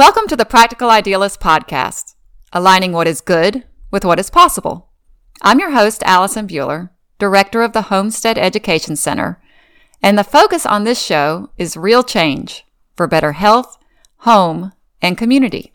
Welcome 0.00 0.28
to 0.28 0.36
the 0.36 0.46
Practical 0.46 0.88
Idealist 0.88 1.40
Podcast, 1.40 2.14
aligning 2.54 2.92
what 2.92 3.06
is 3.06 3.20
good 3.20 3.64
with 3.90 4.02
what 4.02 4.18
is 4.18 4.30
possible. 4.30 4.88
I'm 5.42 5.58
your 5.58 5.72
host, 5.72 6.02
Allison 6.06 6.48
Buehler, 6.48 6.88
Director 7.18 7.60
of 7.60 7.74
the 7.74 7.82
Homestead 7.82 8.38
Education 8.38 8.96
Center, 8.96 9.42
and 10.02 10.16
the 10.16 10.24
focus 10.24 10.64
on 10.64 10.84
this 10.84 10.98
show 10.98 11.50
is 11.58 11.76
real 11.76 12.02
change 12.02 12.64
for 12.96 13.06
better 13.06 13.32
health, 13.32 13.76
home, 14.20 14.72
and 15.02 15.18
community. 15.18 15.74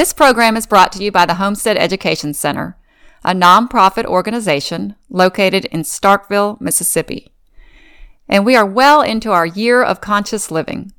This 0.00 0.14
program 0.14 0.56
is 0.56 0.66
brought 0.66 0.92
to 0.92 1.04
you 1.04 1.12
by 1.12 1.26
the 1.26 1.34
Homestead 1.34 1.76
Education 1.76 2.32
Center, 2.32 2.78
a 3.22 3.34
nonprofit 3.34 4.06
organization 4.06 4.96
located 5.10 5.66
in 5.66 5.82
Starkville, 5.82 6.58
Mississippi. 6.58 7.34
And 8.26 8.46
we 8.46 8.56
are 8.56 8.64
well 8.64 9.02
into 9.02 9.30
our 9.30 9.44
year 9.44 9.82
of 9.82 10.00
conscious 10.00 10.50
living. 10.50 10.94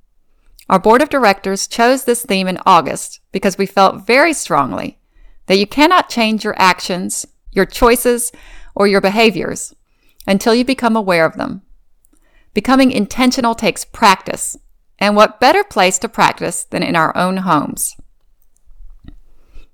Our 0.69 0.77
board 0.77 1.01
of 1.01 1.09
directors 1.09 1.67
chose 1.67 2.03
this 2.03 2.23
theme 2.23 2.47
in 2.47 2.59
August 2.63 3.21
because 3.31 3.57
we 3.57 3.65
felt 3.65 4.05
very 4.05 4.33
strongly 4.33 4.99
that 5.47 5.57
you 5.57 5.65
cannot 5.65 6.07
change 6.07 6.43
your 6.43 6.53
actions, 6.59 7.25
your 7.51 7.65
choices, 7.65 8.31
or 8.75 8.85
your 8.85 9.01
behaviors 9.01 9.73
until 10.27 10.53
you 10.53 10.63
become 10.63 10.95
aware 10.95 11.25
of 11.25 11.37
them. 11.37 11.63
Becoming 12.53 12.91
intentional 12.91 13.55
takes 13.55 13.83
practice, 13.83 14.57
and 14.99 15.15
what 15.15 15.39
better 15.39 15.63
place 15.63 15.97
to 15.97 16.07
practice 16.07 16.65
than 16.65 16.83
in 16.83 16.95
our 16.95 17.17
own 17.17 17.37
homes? 17.37 17.95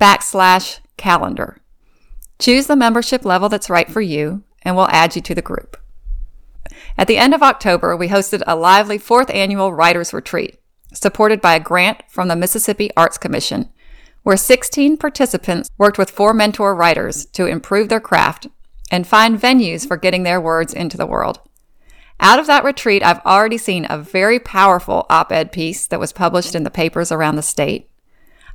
backslash 0.00 0.78
calendar. 0.96 1.58
Choose 2.38 2.66
the 2.66 2.76
membership 2.76 3.26
level 3.26 3.50
that's 3.50 3.68
right 3.68 3.90
for 3.90 4.00
you, 4.00 4.42
and 4.62 4.74
we'll 4.74 4.88
add 4.88 5.16
you 5.16 5.22
to 5.22 5.34
the 5.34 5.42
group. 5.42 5.76
At 6.96 7.08
the 7.08 7.16
end 7.16 7.34
of 7.34 7.42
October, 7.42 7.96
we 7.96 8.08
hosted 8.08 8.42
a 8.46 8.56
lively 8.56 8.98
fourth 8.98 9.30
annual 9.30 9.72
writers 9.72 10.12
retreat, 10.12 10.58
supported 10.92 11.40
by 11.40 11.54
a 11.54 11.60
grant 11.60 12.02
from 12.08 12.28
the 12.28 12.36
Mississippi 12.36 12.90
Arts 12.96 13.18
Commission, 13.18 13.68
where 14.22 14.36
16 14.36 14.96
participants 14.96 15.70
worked 15.78 15.98
with 15.98 16.10
four 16.10 16.32
mentor 16.32 16.74
writers 16.74 17.26
to 17.26 17.46
improve 17.46 17.88
their 17.88 18.00
craft 18.00 18.46
and 18.90 19.06
find 19.06 19.40
venues 19.40 19.86
for 19.86 19.96
getting 19.96 20.22
their 20.22 20.40
words 20.40 20.72
into 20.72 20.96
the 20.96 21.06
world. 21.06 21.40
Out 22.20 22.38
of 22.38 22.46
that 22.46 22.62
retreat, 22.62 23.02
I've 23.02 23.24
already 23.26 23.58
seen 23.58 23.86
a 23.88 23.98
very 23.98 24.38
powerful 24.38 25.06
op 25.10 25.32
ed 25.32 25.50
piece 25.50 25.86
that 25.88 25.98
was 25.98 26.12
published 26.12 26.54
in 26.54 26.62
the 26.62 26.70
papers 26.70 27.10
around 27.10 27.36
the 27.36 27.42
state. 27.42 27.90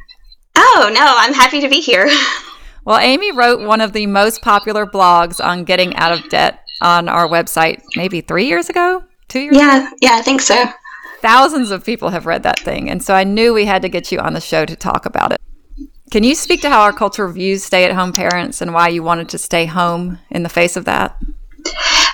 Oh, 0.67 0.89
no, 0.91 1.05
I'm 1.05 1.33
happy 1.33 1.61
to 1.61 1.69
be 1.69 1.79
here. 1.79 2.09
Well, 2.85 2.99
Amy 2.99 3.31
wrote 3.31 3.61
one 3.61 3.81
of 3.81 3.93
the 3.93 4.05
most 4.05 4.43
popular 4.43 4.85
blogs 4.85 5.43
on 5.43 5.63
getting 5.63 5.95
out 5.95 6.11
of 6.11 6.29
debt 6.29 6.59
on 6.81 7.09
our 7.09 7.27
website 7.27 7.81
maybe 7.95 8.21
three 8.21 8.45
years 8.45 8.69
ago, 8.69 9.03
two 9.27 9.39
years 9.39 9.57
yeah, 9.57 9.87
ago? 9.87 9.97
Yeah, 10.01 10.11
I 10.13 10.21
think 10.21 10.39
so. 10.39 10.65
Thousands 11.19 11.71
of 11.71 11.83
people 11.83 12.09
have 12.09 12.27
read 12.27 12.43
that 12.43 12.59
thing. 12.59 12.91
And 12.91 13.01
so 13.01 13.15
I 13.15 13.23
knew 13.23 13.55
we 13.55 13.65
had 13.65 13.81
to 13.81 13.89
get 13.89 14.11
you 14.11 14.19
on 14.19 14.33
the 14.33 14.39
show 14.39 14.65
to 14.65 14.75
talk 14.75 15.07
about 15.07 15.31
it. 15.31 15.41
Can 16.11 16.23
you 16.23 16.35
speak 16.35 16.61
to 16.61 16.69
how 16.69 16.81
our 16.81 16.93
culture 16.93 17.27
views 17.27 17.63
stay 17.63 17.85
at 17.85 17.95
home 17.95 18.13
parents 18.13 18.61
and 18.61 18.71
why 18.71 18.89
you 18.89 19.01
wanted 19.01 19.29
to 19.29 19.39
stay 19.39 19.65
home 19.65 20.19
in 20.29 20.43
the 20.43 20.49
face 20.49 20.77
of 20.77 20.85
that? 20.85 21.17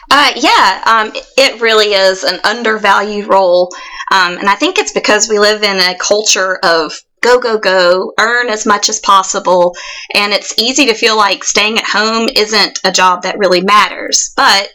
Uh, 0.10 0.32
yeah, 0.38 0.82
um, 0.86 1.12
it 1.38 1.60
really 1.62 1.88
is 1.88 2.24
an 2.24 2.40
undervalued 2.46 3.28
role. 3.28 3.74
Um, 4.12 4.38
and 4.38 4.48
I 4.48 4.56
think 4.56 4.78
it's 4.78 4.94
because 4.94 5.28
we 5.28 5.38
live 5.38 5.64
in 5.64 5.78
a 5.78 5.98
culture 5.98 6.60
of 6.64 6.94
go, 7.22 7.40
go, 7.40 7.58
go, 7.58 8.14
earn 8.20 8.50
as 8.50 8.66
much 8.66 8.90
as 8.90 9.00
possible. 9.00 9.76
And 10.16 10.34
it's 10.34 10.58
easy 10.58 10.86
to 10.88 10.94
feel 10.94 11.16
like 11.16 11.44
staying 11.44 11.78
at 11.78 11.86
home 11.86 12.30
isn't 12.36 12.80
a 12.84 12.92
job 12.92 13.24
that 13.24 13.38
really 13.38 13.62
matters. 13.62 14.34
But 14.36 14.70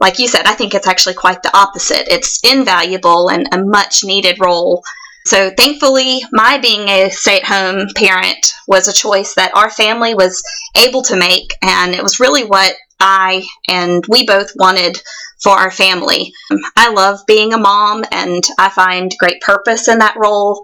like 0.00 0.18
you 0.18 0.28
said, 0.28 0.46
I 0.46 0.54
think 0.54 0.74
it's 0.74 0.86
actually 0.86 1.14
quite 1.14 1.42
the 1.42 1.56
opposite. 1.56 2.12
It's 2.12 2.40
invaluable 2.44 3.28
and 3.30 3.48
a 3.52 3.64
much 3.64 4.04
needed 4.04 4.38
role. 4.40 4.82
So 5.26 5.50
thankfully, 5.58 6.22
my 6.32 6.58
being 6.58 6.88
a 6.88 7.10
stay 7.10 7.40
at 7.40 7.44
home 7.44 7.88
parent 7.94 8.52
was 8.66 8.88
a 8.88 8.92
choice 8.92 9.34
that 9.34 9.54
our 9.54 9.68
family 9.68 10.14
was 10.14 10.42
able 10.76 11.02
to 11.02 11.16
make. 11.16 11.52
And 11.62 11.94
it 11.94 12.02
was 12.02 12.20
really 12.20 12.44
what 12.44 12.74
I 13.00 13.46
and 13.68 14.04
we 14.08 14.24
both 14.24 14.52
wanted 14.56 15.00
for 15.42 15.52
our 15.52 15.70
family. 15.70 16.32
I 16.76 16.90
love 16.90 17.20
being 17.26 17.52
a 17.52 17.58
mom 17.58 18.04
and 18.10 18.42
I 18.58 18.70
find 18.70 19.14
great 19.18 19.40
purpose 19.40 19.88
in 19.88 19.98
that 19.98 20.16
role. 20.16 20.62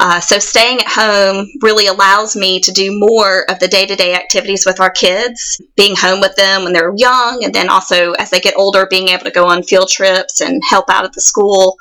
Uh, 0.00 0.18
so 0.20 0.38
staying 0.38 0.78
at 0.80 0.88
home 0.88 1.46
really 1.60 1.86
allows 1.86 2.34
me 2.34 2.58
to 2.60 2.72
do 2.72 2.98
more 2.98 3.48
of 3.50 3.58
the 3.58 3.68
day-to-day 3.68 4.14
activities 4.14 4.64
with 4.66 4.80
our 4.80 4.90
kids, 4.90 5.60
being 5.76 5.94
home 5.96 6.20
with 6.20 6.34
them 6.36 6.64
when 6.64 6.72
they're 6.72 6.94
young, 6.96 7.44
and 7.44 7.54
then 7.54 7.68
also 7.68 8.12
as 8.12 8.30
they 8.30 8.40
get 8.40 8.56
older, 8.56 8.86
being 8.90 9.08
able 9.08 9.24
to 9.24 9.30
go 9.30 9.46
on 9.46 9.62
field 9.62 9.88
trips 9.88 10.40
and 10.40 10.62
help 10.68 10.88
out 10.88 11.04
at 11.04 11.12
the 11.12 11.20
school. 11.20 11.76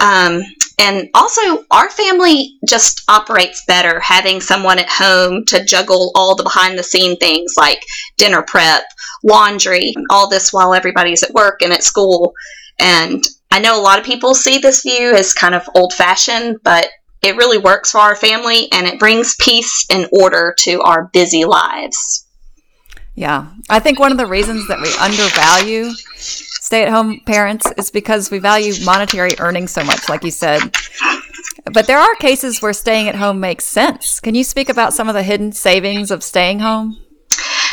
Um, 0.00 0.42
and 0.78 1.08
also, 1.14 1.64
our 1.72 1.90
family 1.90 2.56
just 2.64 3.02
operates 3.08 3.64
better 3.66 3.98
having 3.98 4.40
someone 4.40 4.78
at 4.78 4.88
home 4.88 5.44
to 5.46 5.64
juggle 5.64 6.12
all 6.14 6.36
the 6.36 6.44
behind 6.44 6.78
the 6.78 6.84
scene 6.84 7.16
things 7.16 7.54
like 7.56 7.82
dinner 8.16 8.42
prep, 8.42 8.84
laundry, 9.24 9.92
all 10.10 10.28
this 10.28 10.52
while 10.52 10.74
everybody's 10.74 11.24
at 11.24 11.34
work 11.34 11.62
and 11.62 11.72
at 11.72 11.82
school. 11.82 12.32
And 12.78 13.24
I 13.50 13.58
know 13.58 13.80
a 13.80 13.82
lot 13.82 13.98
of 13.98 14.04
people 14.04 14.34
see 14.34 14.58
this 14.58 14.82
view 14.82 15.14
as 15.14 15.34
kind 15.34 15.54
of 15.54 15.68
old 15.74 15.92
fashioned, 15.94 16.58
but 16.62 16.86
it 17.22 17.36
really 17.36 17.58
works 17.58 17.92
for 17.92 17.98
our 17.98 18.16
family 18.16 18.70
and 18.72 18.86
it 18.86 18.98
brings 18.98 19.36
peace 19.36 19.86
and 19.90 20.08
order 20.12 20.54
to 20.60 20.80
our 20.82 21.10
busy 21.12 21.44
lives. 21.44 22.26
Yeah. 23.14 23.48
I 23.68 23.80
think 23.80 23.98
one 23.98 24.12
of 24.12 24.18
the 24.18 24.26
reasons 24.26 24.68
that 24.68 24.80
we 24.80 24.88
undervalue 25.00 25.90
stay 26.14 26.82
at 26.82 26.88
home 26.88 27.20
parents 27.26 27.66
is 27.76 27.90
because 27.90 28.30
we 28.30 28.38
value 28.38 28.72
monetary 28.84 29.32
earnings 29.40 29.72
so 29.72 29.82
much, 29.82 30.08
like 30.08 30.22
you 30.22 30.30
said. 30.30 30.60
But 31.72 31.86
there 31.86 31.98
are 31.98 32.14
cases 32.16 32.62
where 32.62 32.72
staying 32.72 33.08
at 33.08 33.16
home 33.16 33.40
makes 33.40 33.64
sense. 33.64 34.20
Can 34.20 34.34
you 34.34 34.44
speak 34.44 34.68
about 34.68 34.92
some 34.92 35.08
of 35.08 35.14
the 35.14 35.22
hidden 35.22 35.52
savings 35.52 36.10
of 36.10 36.22
staying 36.22 36.60
home? 36.60 36.96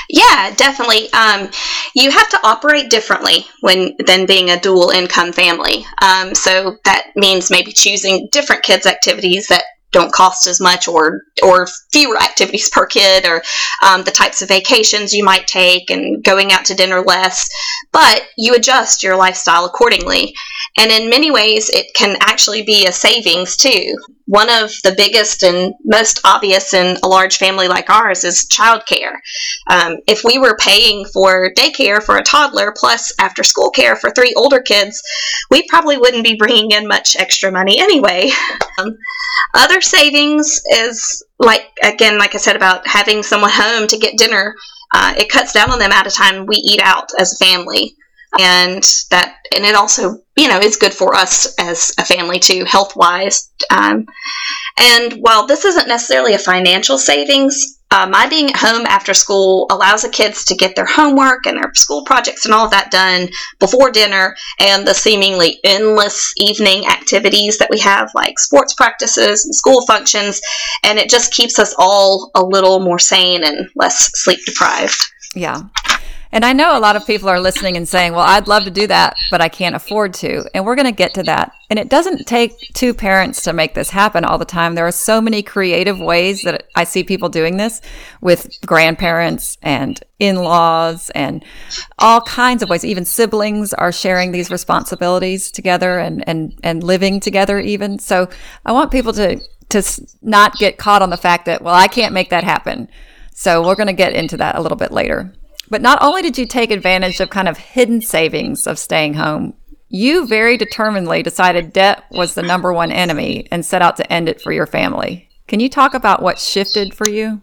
Yeah, 0.10 0.54
definitely. 0.56 1.12
Um, 1.14 1.50
you 1.96 2.12
have 2.12 2.30
to 2.30 2.40
operate 2.44 2.90
differently 2.90 3.46
when 3.62 3.96
than 4.06 4.26
being 4.26 4.50
a 4.50 4.60
dual 4.60 4.90
income 4.90 5.32
family. 5.32 5.86
Um, 6.02 6.36
so 6.36 6.78
that 6.84 7.08
means 7.16 7.50
maybe 7.50 7.72
choosing 7.72 8.28
different 8.32 8.64
kids' 8.64 8.86
activities 8.86 9.48
that 9.48 9.64
don't 9.94 10.12
cost 10.12 10.46
as 10.46 10.60
much 10.60 10.90
or 10.90 11.22
or 11.42 11.68
fewer 11.94 12.18
activities 12.18 12.70
per 12.74 12.86
kid 12.86 13.26
or 13.26 13.42
um, 13.82 14.04
the 14.04 14.12
types 14.12 14.42
of 14.42 14.50
vacations 14.50 15.14
you 15.14 15.24
might 15.24 15.48
take 15.48 15.90
and 15.90 16.22
going 16.24 16.52
out 16.52 16.66
to 16.66 16.76
dinner 16.76 17.02
less. 17.02 17.50
But 17.94 18.24
you 18.38 18.54
adjust 18.54 19.02
your 19.02 19.16
lifestyle 19.16 19.64
accordingly. 19.64 20.34
And 20.78 20.92
in 20.92 21.10
many 21.10 21.32
ways 21.32 21.70
it 21.70 21.88
can 21.96 22.18
actually 22.20 22.64
be 22.64 22.86
a 22.86 22.92
savings 22.92 23.56
too 23.56 23.96
one 24.28 24.50
of 24.50 24.72
the 24.84 24.94
biggest 24.96 25.44
and 25.44 25.74
most 25.84 26.20
obvious 26.24 26.74
in 26.74 26.98
a 27.04 27.08
large 27.08 27.38
family 27.38 27.68
like 27.68 27.90
ours 27.90 28.24
is 28.24 28.48
childcare. 28.48 29.18
Um, 29.68 29.98
if 30.08 30.24
we 30.24 30.40
were 30.40 30.58
paying 30.60 31.06
for 31.06 31.52
daycare 31.56 32.02
for 32.02 32.18
a 32.18 32.24
toddler 32.24 32.74
plus 32.76 33.14
after 33.20 33.44
school 33.44 33.70
care 33.70 33.96
for 33.96 34.10
three 34.10 34.34
older 34.36 34.62
kids, 34.62 35.02
we 35.52 35.68
probably 35.68 35.98
wouldn't 35.98 36.24
be 36.24 36.36
bringing 36.36 36.72
in 36.72 36.88
much 36.88 37.16
extra 37.16 37.52
money 37.52 37.80
anyway. 37.80 38.32
Um, 38.78 38.98
other 39.54 39.80
savings 39.80 40.62
is 40.70 41.24
like, 41.40 41.72
again, 41.82 42.18
like 42.18 42.36
I 42.36 42.40
said 42.40 42.58
about 42.58 42.86
having 42.86 43.24
someone 43.24 43.52
home 43.54 43.88
to 43.88 43.98
get 43.98 44.18
dinner. 44.18 44.54
Uh, 44.94 45.14
it 45.18 45.30
cuts 45.30 45.54
down 45.54 45.72
on 45.72 45.80
the 45.80 45.86
amount 45.86 46.08
of 46.08 46.14
time 46.14 46.46
we 46.46 46.58
eat 46.58 46.82
out 46.84 47.10
as 47.18 47.32
a 47.32 47.46
family 47.46 47.96
and 48.40 48.84
that 49.12 49.38
and 49.56 49.66
it 49.66 49.76
also 49.76 50.18
you 50.36 50.48
know 50.48 50.60
is 50.60 50.76
good 50.76 50.94
for 50.94 51.16
us 51.16 51.54
as 51.60 51.92
a 51.98 52.06
family 52.06 52.40
too 52.40 52.66
health 52.66 52.96
wise 52.96 53.52
um, 53.70 54.06
and 54.78 55.14
while 55.22 55.48
this 55.48 55.66
isn't 55.66 55.88
necessarily 55.88 56.34
a 56.34 56.40
financial 56.40 56.98
savings 56.98 57.76
uh, 57.92 58.08
my 58.08 58.28
being 58.28 58.50
at 58.50 58.58
home 58.58 58.86
after 58.88 59.14
school 59.14 59.68
allows 59.70 60.02
the 60.02 60.10
kids 60.10 60.44
to 60.44 60.56
get 60.56 60.76
their 60.76 60.86
homework 60.86 61.46
and 61.46 61.56
their 61.56 61.72
school 61.76 62.04
projects 62.04 62.44
and 62.44 62.54
all 62.54 62.66
of 62.66 62.72
that 62.72 62.92
done 62.92 63.30
before 63.60 63.90
dinner 63.90 64.36
and 64.60 64.86
the 64.86 64.94
seemingly 64.94 65.60
endless 65.64 66.34
evening 66.36 66.88
activities 66.88 67.58
that 67.58 67.70
we 67.70 67.80
have 67.80 68.10
like 68.14 68.38
sports 68.38 68.74
practices 68.74 69.46
and 69.46 69.56
school 69.56 69.86
functions. 69.86 70.42
And 70.84 71.00
it 71.00 71.10
just 71.10 71.32
keeps 71.32 71.58
us 71.58 71.74
all 71.78 72.32
a 72.36 72.44
little 72.44 72.80
more 72.80 73.00
sane 73.00 73.44
and 73.46 73.70
less 73.76 74.10
sleep 74.16 74.40
deprived 74.46 75.02
yeah 75.36 75.62
and 76.32 76.44
I 76.44 76.54
know 76.54 76.78
a 76.78 76.80
lot 76.80 76.96
of 76.96 77.06
people 77.06 77.30
are 77.30 77.40
listening 77.40 77.78
and 77.78 77.88
saying, 77.88 78.14
well, 78.14 78.26
I'd 78.26 78.48
love 78.48 78.64
to 78.66 78.72
do 78.72 78.88
that, 78.88 79.18
but 79.32 79.42
I 79.42 79.50
can't 79.50 79.76
afford 79.76 80.14
to. 80.16 80.44
And 80.54 80.66
we're 80.66 80.76
going 80.76 80.86
to 80.86 80.92
get 80.92 81.14
to 81.16 81.24
that. 81.24 81.54
And 81.70 81.80
it 81.80 81.90
doesn't 81.90 82.28
take 82.28 82.52
two 82.74 82.94
parents 82.94 83.42
to 83.44 83.54
make 83.54 83.74
this 83.74 83.90
happen 83.90 84.24
all 84.24 84.38
the 84.38 84.46
time. 84.46 84.76
There 84.76 84.88
are 84.88 84.92
so 84.92 85.22
many 85.22 85.42
creative 85.42 86.00
ways 86.00 86.42
that 86.44 86.68
I 86.76 86.84
see 86.84 87.04
people 87.04 87.30
doing 87.30 87.58
this 87.58 87.82
with 88.22 88.60
grandparents 88.66 89.58
and 89.62 90.00
in 90.20 90.38
laws 90.38 91.10
and 91.12 91.44
all 92.00 92.22
kinds 92.22 92.62
of 92.64 92.70
ways. 92.70 92.86
Even 92.86 93.06
siblings 93.06 93.74
are 93.74 93.92
sharing 93.92 94.32
these 94.32 94.52
responsibilities 94.52 95.52
together 95.52 96.00
and, 96.00 96.28
and, 96.28 96.60
and 96.64 96.84
living 96.84 97.20
together, 97.20 97.60
even. 97.60 98.00
So 98.00 98.30
I 98.66 98.72
want 98.72 98.92
people 98.92 99.14
to, 99.14 99.40
to 99.70 100.08
not 100.22 100.58
get 100.58 100.78
caught 100.78 101.02
on 101.02 101.10
the 101.10 101.18
fact 101.18 101.46
that, 101.46 101.62
well, 101.62 101.76
I 101.76 101.88
can't 101.88 102.14
make 102.14 102.30
that 102.30 102.44
happen. 102.44 102.90
So 103.34 103.66
we're 103.66 103.76
going 103.76 103.88
to 103.88 103.94
get 103.94 104.14
into 104.14 104.38
that 104.38 104.56
a 104.56 104.62
little 104.62 104.78
bit 104.78 104.92
later. 104.92 105.34
But 105.70 105.82
not 105.82 106.00
only 106.02 106.22
did 106.22 106.38
you 106.38 106.46
take 106.46 106.72
advantage 106.72 107.20
of 107.20 107.30
kind 107.30 107.48
of 107.48 107.58
hidden 107.58 108.02
savings 108.02 108.68
of 108.68 108.80
staying 108.80 109.16
home, 109.16 109.54
you 109.90 110.28
very 110.28 110.58
determinedly 110.58 111.24
decided 111.24 111.74
debt 111.74 112.04
was 112.12 112.34
the 112.34 112.44
number 112.44 112.74
one 112.74 112.92
enemy 112.92 113.48
and 113.52 113.66
set 113.66 113.82
out 113.82 113.98
to 113.98 114.12
end 114.12 114.28
it 114.28 114.42
for 114.42 114.52
your 114.52 114.66
family. 114.66 115.30
Can 115.48 115.60
you 115.60 115.70
talk 115.70 115.94
about 115.94 116.22
what 116.22 116.40
shifted 116.40 116.94
for 116.94 117.08
you? 117.08 117.40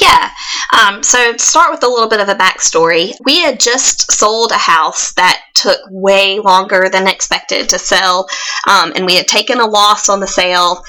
Yeah. 0.00 0.30
Um, 0.80 1.02
so, 1.02 1.32
to 1.32 1.38
start 1.38 1.70
with 1.70 1.82
a 1.82 1.88
little 1.88 2.08
bit 2.08 2.20
of 2.20 2.28
a 2.28 2.34
backstory. 2.34 3.12
We 3.24 3.40
had 3.40 3.60
just 3.60 4.10
sold 4.10 4.50
a 4.50 4.58
house 4.58 5.12
that 5.14 5.42
took 5.54 5.80
way 5.90 6.38
longer 6.40 6.88
than 6.90 7.06
expected 7.06 7.68
to 7.68 7.78
sell, 7.78 8.26
um, 8.68 8.92
and 8.96 9.04
we 9.04 9.16
had 9.16 9.28
taken 9.28 9.60
a 9.60 9.66
loss 9.66 10.08
on 10.08 10.20
the 10.20 10.26
sale. 10.26 10.82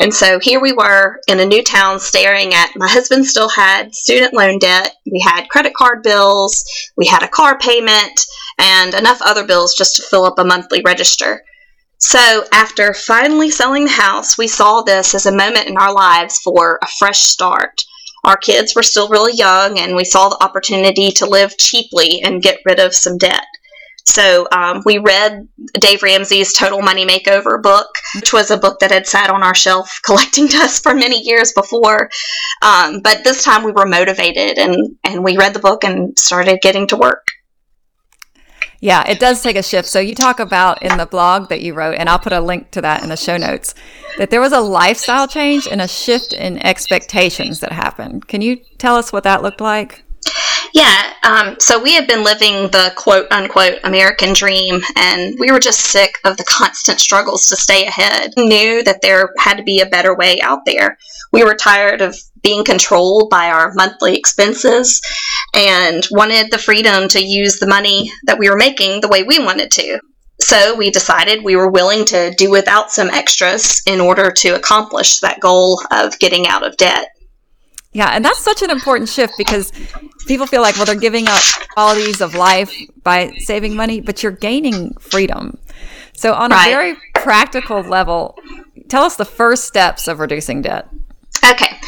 And 0.00 0.12
so 0.12 0.38
here 0.40 0.60
we 0.60 0.72
were 0.72 1.20
in 1.28 1.40
a 1.40 1.46
new 1.46 1.62
town 1.62 1.98
staring 2.00 2.54
at 2.54 2.70
my 2.76 2.88
husband 2.88 3.26
still 3.26 3.48
had 3.48 3.94
student 3.94 4.34
loan 4.34 4.58
debt, 4.58 4.94
we 5.10 5.20
had 5.20 5.48
credit 5.48 5.74
card 5.74 6.02
bills, 6.02 6.64
we 6.96 7.06
had 7.06 7.22
a 7.22 7.28
car 7.28 7.58
payment, 7.58 8.20
and 8.58 8.94
enough 8.94 9.20
other 9.22 9.44
bills 9.44 9.74
just 9.76 9.96
to 9.96 10.02
fill 10.02 10.24
up 10.24 10.38
a 10.38 10.44
monthly 10.44 10.82
register. 10.84 11.42
So, 12.00 12.44
after 12.52 12.94
finally 12.94 13.50
selling 13.50 13.84
the 13.84 13.90
house, 13.90 14.38
we 14.38 14.46
saw 14.46 14.82
this 14.82 15.14
as 15.16 15.26
a 15.26 15.32
moment 15.36 15.66
in 15.66 15.76
our 15.76 15.92
lives 15.92 16.38
for 16.38 16.78
a 16.80 16.86
fresh 16.86 17.18
start. 17.20 17.82
Our 18.28 18.36
kids 18.36 18.74
were 18.74 18.82
still 18.82 19.08
really 19.08 19.32
young, 19.32 19.78
and 19.78 19.96
we 19.96 20.04
saw 20.04 20.28
the 20.28 20.44
opportunity 20.44 21.10
to 21.12 21.24
live 21.24 21.56
cheaply 21.56 22.20
and 22.22 22.42
get 22.42 22.60
rid 22.66 22.78
of 22.78 22.94
some 22.94 23.16
debt. 23.16 23.46
So 24.04 24.46
um, 24.52 24.82
we 24.84 24.98
read 24.98 25.48
Dave 25.80 26.02
Ramsey's 26.02 26.52
Total 26.52 26.82
Money 26.82 27.06
Makeover 27.06 27.62
book, 27.62 27.88
which 28.14 28.34
was 28.34 28.50
a 28.50 28.58
book 28.58 28.80
that 28.80 28.90
had 28.90 29.06
sat 29.06 29.30
on 29.30 29.42
our 29.42 29.54
shelf 29.54 30.00
collecting 30.04 30.46
dust 30.46 30.82
for 30.82 30.94
many 30.94 31.22
years 31.22 31.54
before. 31.54 32.10
Um, 32.60 33.00
but 33.00 33.24
this 33.24 33.42
time 33.42 33.64
we 33.64 33.72
were 33.72 33.86
motivated 33.86 34.58
and, 34.58 34.96
and 35.04 35.24
we 35.24 35.38
read 35.38 35.54
the 35.54 35.60
book 35.60 35.82
and 35.82 36.18
started 36.18 36.60
getting 36.60 36.86
to 36.88 36.96
work. 36.96 37.28
Yeah, 38.80 39.08
it 39.08 39.18
does 39.18 39.42
take 39.42 39.56
a 39.56 39.62
shift. 39.62 39.88
So 39.88 39.98
you 39.98 40.14
talk 40.14 40.38
about 40.38 40.82
in 40.82 40.96
the 40.98 41.06
blog 41.06 41.48
that 41.48 41.62
you 41.62 41.74
wrote, 41.74 41.96
and 41.96 42.08
I'll 42.08 42.18
put 42.18 42.32
a 42.32 42.40
link 42.40 42.70
to 42.72 42.80
that 42.82 43.02
in 43.02 43.08
the 43.08 43.16
show 43.16 43.36
notes, 43.36 43.74
that 44.18 44.30
there 44.30 44.40
was 44.40 44.52
a 44.52 44.60
lifestyle 44.60 45.26
change 45.26 45.66
and 45.66 45.80
a 45.80 45.88
shift 45.88 46.32
in 46.32 46.64
expectations 46.64 47.58
that 47.60 47.72
happened. 47.72 48.28
Can 48.28 48.40
you 48.40 48.56
tell 48.78 48.94
us 48.94 49.12
what 49.12 49.24
that 49.24 49.42
looked 49.42 49.60
like? 49.60 50.04
Yeah, 50.74 51.12
um, 51.24 51.56
so 51.58 51.82
we 51.82 51.94
had 51.94 52.06
been 52.06 52.22
living 52.22 52.64
the 52.70 52.92
quote 52.96 53.26
unquote 53.30 53.78
American 53.84 54.32
dream, 54.32 54.80
and 54.96 55.34
we 55.38 55.50
were 55.50 55.60
just 55.60 55.80
sick 55.80 56.18
of 56.24 56.36
the 56.36 56.44
constant 56.44 57.00
struggles 57.00 57.46
to 57.46 57.56
stay 57.56 57.86
ahead. 57.86 58.32
We 58.36 58.46
knew 58.46 58.82
that 58.84 59.00
there 59.00 59.32
had 59.38 59.56
to 59.56 59.62
be 59.62 59.80
a 59.80 59.86
better 59.86 60.14
way 60.14 60.40
out 60.40 60.64
there. 60.66 60.98
We 61.32 61.42
were 61.42 61.54
tired 61.54 62.00
of 62.00 62.16
being 62.48 62.64
controlled 62.64 63.28
by 63.28 63.50
our 63.50 63.74
monthly 63.74 64.16
expenses 64.16 65.02
and 65.54 66.08
wanted 66.10 66.50
the 66.50 66.56
freedom 66.56 67.06
to 67.06 67.22
use 67.22 67.58
the 67.58 67.66
money 67.66 68.10
that 68.24 68.38
we 68.38 68.48
were 68.48 68.56
making 68.56 69.02
the 69.02 69.08
way 69.08 69.22
we 69.22 69.38
wanted 69.38 69.70
to. 69.70 70.00
So 70.40 70.74
we 70.74 70.88
decided 70.90 71.44
we 71.44 71.56
were 71.56 71.70
willing 71.70 72.06
to 72.06 72.32
do 72.38 72.50
without 72.50 72.90
some 72.90 73.10
extras 73.10 73.82
in 73.86 74.00
order 74.00 74.30
to 74.30 74.54
accomplish 74.54 75.18
that 75.18 75.40
goal 75.40 75.78
of 75.90 76.18
getting 76.20 76.46
out 76.46 76.66
of 76.66 76.78
debt. 76.78 77.08
Yeah, 77.92 78.08
and 78.12 78.24
that's 78.24 78.38
such 78.38 78.62
an 78.62 78.70
important 78.70 79.10
shift 79.10 79.34
because 79.36 79.70
people 80.26 80.46
feel 80.46 80.62
like, 80.62 80.76
well, 80.76 80.86
they're 80.86 80.94
giving 80.94 81.28
up 81.28 81.42
qualities 81.74 82.22
of 82.22 82.34
life 82.34 82.74
by 83.02 83.32
saving 83.40 83.76
money, 83.76 84.00
but 84.00 84.22
you're 84.22 84.32
gaining 84.32 84.94
freedom. 84.94 85.58
So, 86.14 86.32
on 86.32 86.50
right. 86.50 86.66
a 86.66 86.70
very 86.70 86.96
practical 87.14 87.82
level, 87.82 88.38
tell 88.88 89.02
us 89.02 89.16
the 89.16 89.26
first 89.26 89.64
steps 89.64 90.08
of 90.08 90.18
reducing 90.18 90.62
debt. 90.62 90.88
Okay. 91.44 91.78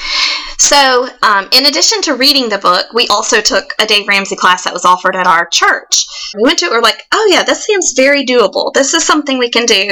So, 0.60 1.08
um, 1.22 1.48
in 1.52 1.64
addition 1.64 2.02
to 2.02 2.16
reading 2.16 2.50
the 2.50 2.58
book, 2.58 2.92
we 2.92 3.08
also 3.08 3.40
took 3.40 3.72
a 3.78 3.86
Dave 3.86 4.06
Ramsey 4.06 4.36
class 4.36 4.64
that 4.64 4.74
was 4.74 4.84
offered 4.84 5.16
at 5.16 5.26
our 5.26 5.46
church. 5.46 6.04
We 6.36 6.42
went 6.42 6.58
to 6.58 6.66
it, 6.66 6.70
we're 6.70 6.82
like, 6.82 7.02
oh, 7.12 7.28
yeah, 7.32 7.42
this 7.42 7.64
seems 7.64 7.94
very 7.96 8.26
doable. 8.26 8.70
This 8.74 8.92
is 8.92 9.02
something 9.02 9.38
we 9.38 9.48
can 9.48 9.64
do. 9.64 9.88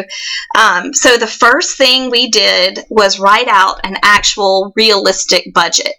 Um, 0.58 0.92
so, 0.92 1.16
the 1.16 1.26
first 1.26 1.78
thing 1.78 2.10
we 2.10 2.28
did 2.28 2.80
was 2.90 3.18
write 3.18 3.48
out 3.48 3.80
an 3.82 3.96
actual 4.02 4.75
realistic 4.76 5.54
budget. 5.54 5.94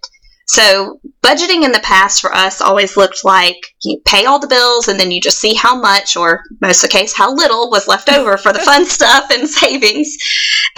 So, 0.45 0.99
budgeting 1.23 1.63
in 1.63 1.71
the 1.71 1.81
past 1.81 2.21
for 2.21 2.31
us 2.31 2.61
always 2.61 2.95
looked 2.95 3.25
like 3.25 3.57
you 3.83 3.99
pay 4.05 4.25
all 4.25 4.37
the 4.37 4.47
bills 4.47 4.87
and 4.87 4.99
then 4.99 5.09
you 5.09 5.19
just 5.19 5.39
see 5.39 5.55
how 5.55 5.79
much, 5.79 6.15
or 6.15 6.43
most 6.61 6.83
of 6.83 6.91
the 6.91 6.97
case, 6.97 7.11
how 7.11 7.33
little 7.33 7.71
was 7.71 7.87
left 7.87 8.07
over 8.13 8.37
for 8.37 8.53
the 8.53 8.59
fun 8.59 8.85
stuff 8.85 9.31
and 9.31 9.49
savings. 9.49 10.15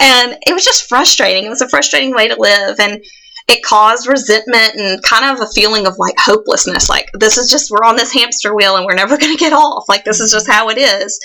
And 0.00 0.38
it 0.46 0.54
was 0.54 0.64
just 0.64 0.88
frustrating. 0.88 1.44
It 1.44 1.50
was 1.50 1.60
a 1.60 1.68
frustrating 1.68 2.14
way 2.14 2.28
to 2.28 2.40
live. 2.40 2.80
And 2.80 3.04
it 3.48 3.64
caused 3.64 4.08
resentment 4.08 4.74
and 4.74 5.02
kind 5.02 5.24
of 5.24 5.40
a 5.40 5.50
feeling 5.52 5.86
of 5.86 5.98
like 5.98 6.14
hopelessness. 6.18 6.88
Like, 6.88 7.08
this 7.14 7.38
is 7.38 7.50
just, 7.50 7.70
we're 7.70 7.86
on 7.86 7.96
this 7.96 8.12
hamster 8.12 8.54
wheel 8.54 8.76
and 8.76 8.86
we're 8.86 8.94
never 8.94 9.16
going 9.18 9.32
to 9.32 9.38
get 9.38 9.52
off. 9.52 9.84
Like, 9.88 10.04
this 10.04 10.20
is 10.20 10.32
just 10.32 10.50
how 10.50 10.68
it 10.68 10.78
is. 10.78 11.18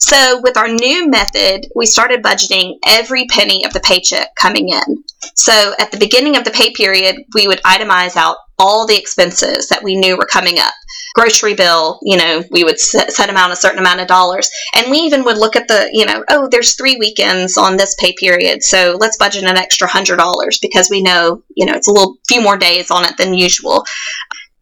So, 0.00 0.40
with 0.42 0.56
our 0.56 0.68
new 0.68 1.08
method, 1.08 1.66
we 1.74 1.86
started 1.86 2.22
budgeting 2.22 2.74
every 2.86 3.26
penny 3.26 3.64
of 3.64 3.72
the 3.72 3.80
paycheck 3.80 4.34
coming 4.36 4.68
in. 4.68 5.04
So, 5.34 5.74
at 5.78 5.90
the 5.90 5.98
beginning 5.98 6.36
of 6.36 6.44
the 6.44 6.50
pay 6.50 6.72
period, 6.72 7.16
we 7.34 7.48
would 7.48 7.62
itemize 7.62 8.16
out 8.16 8.36
all 8.58 8.86
the 8.86 8.96
expenses 8.96 9.68
that 9.68 9.82
we 9.82 9.96
knew 9.96 10.16
were 10.16 10.26
coming 10.26 10.58
up 10.58 10.74
grocery 11.14 11.54
bill, 11.54 12.00
you 12.02 12.16
know, 12.16 12.44
we 12.50 12.64
would 12.64 12.78
set, 12.78 13.12
set 13.12 13.26
them 13.26 13.36
out 13.36 13.52
a 13.52 13.56
certain 13.56 13.78
amount 13.78 14.00
of 14.00 14.08
dollars. 14.08 14.50
And 14.74 14.90
we 14.90 14.98
even 14.98 15.24
would 15.24 15.38
look 15.38 15.56
at 15.56 15.68
the, 15.68 15.88
you 15.92 16.04
know, 16.04 16.24
oh, 16.28 16.48
there's 16.50 16.74
three 16.74 16.96
weekends 16.96 17.56
on 17.56 17.76
this 17.76 17.94
pay 17.98 18.12
period. 18.18 18.62
So 18.62 18.96
let's 19.00 19.16
budget 19.16 19.44
an 19.44 19.56
extra 19.56 19.88
hundred 19.88 20.16
dollars 20.16 20.58
because 20.60 20.90
we 20.90 21.02
know, 21.02 21.42
you 21.54 21.64
know, 21.66 21.74
it's 21.74 21.88
a 21.88 21.92
little 21.92 22.16
few 22.28 22.42
more 22.42 22.58
days 22.58 22.90
on 22.90 23.04
it 23.04 23.16
than 23.16 23.32
usual. 23.32 23.84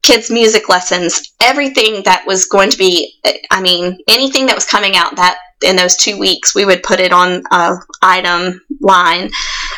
Kids' 0.03 0.31
music 0.31 0.69
lessons, 0.69 1.33
everything 1.41 2.03
that 2.05 2.25
was 2.27 2.47
going 2.47 2.71
to 2.71 2.79
be, 2.79 3.19
I 3.51 3.61
mean, 3.61 3.99
anything 4.09 4.47
that 4.47 4.55
was 4.55 4.65
coming 4.67 4.97
out 4.97 5.17
that 5.17 5.39
in 5.63 5.77
those 5.77 5.97
two 5.97 6.19
weeks, 6.19 6.55
we 6.55 6.65
would 6.65 6.83
put 6.83 7.01
it 7.01 7.13
on 7.13 7.43
a 7.51 7.75
item 8.03 8.61
line, 8.81 9.31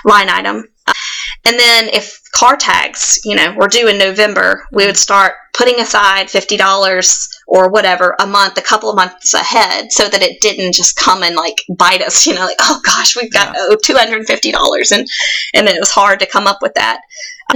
line 0.04 0.28
item. 0.28 0.64
And 1.46 1.58
then 1.58 1.88
if 1.92 2.20
car 2.32 2.56
tags, 2.56 3.20
you 3.24 3.36
know, 3.36 3.54
were 3.54 3.68
due 3.68 3.86
in 3.88 3.98
November, 3.98 4.66
we 4.72 4.86
would 4.86 4.96
start 4.96 5.34
putting 5.52 5.78
aside 5.78 6.26
$50 6.26 7.28
or 7.46 7.68
whatever 7.68 8.16
a 8.18 8.26
month, 8.26 8.56
a 8.56 8.62
couple 8.62 8.88
of 8.88 8.96
months 8.96 9.34
ahead, 9.34 9.92
so 9.92 10.08
that 10.08 10.22
it 10.22 10.40
didn't 10.40 10.72
just 10.72 10.96
come 10.96 11.22
and 11.22 11.36
like 11.36 11.62
bite 11.68 12.02
us, 12.02 12.26
you 12.26 12.34
know, 12.34 12.44
like, 12.44 12.56
oh 12.60 12.80
gosh, 12.84 13.14
we've 13.14 13.32
got 13.32 13.54
yeah. 13.54 13.68
oh, 13.70 13.76
$250. 13.76 14.92
And, 14.92 15.06
and 15.54 15.68
it 15.68 15.78
was 15.78 15.90
hard 15.90 16.18
to 16.20 16.26
come 16.26 16.46
up 16.46 16.58
with 16.62 16.74
that. 16.74 17.00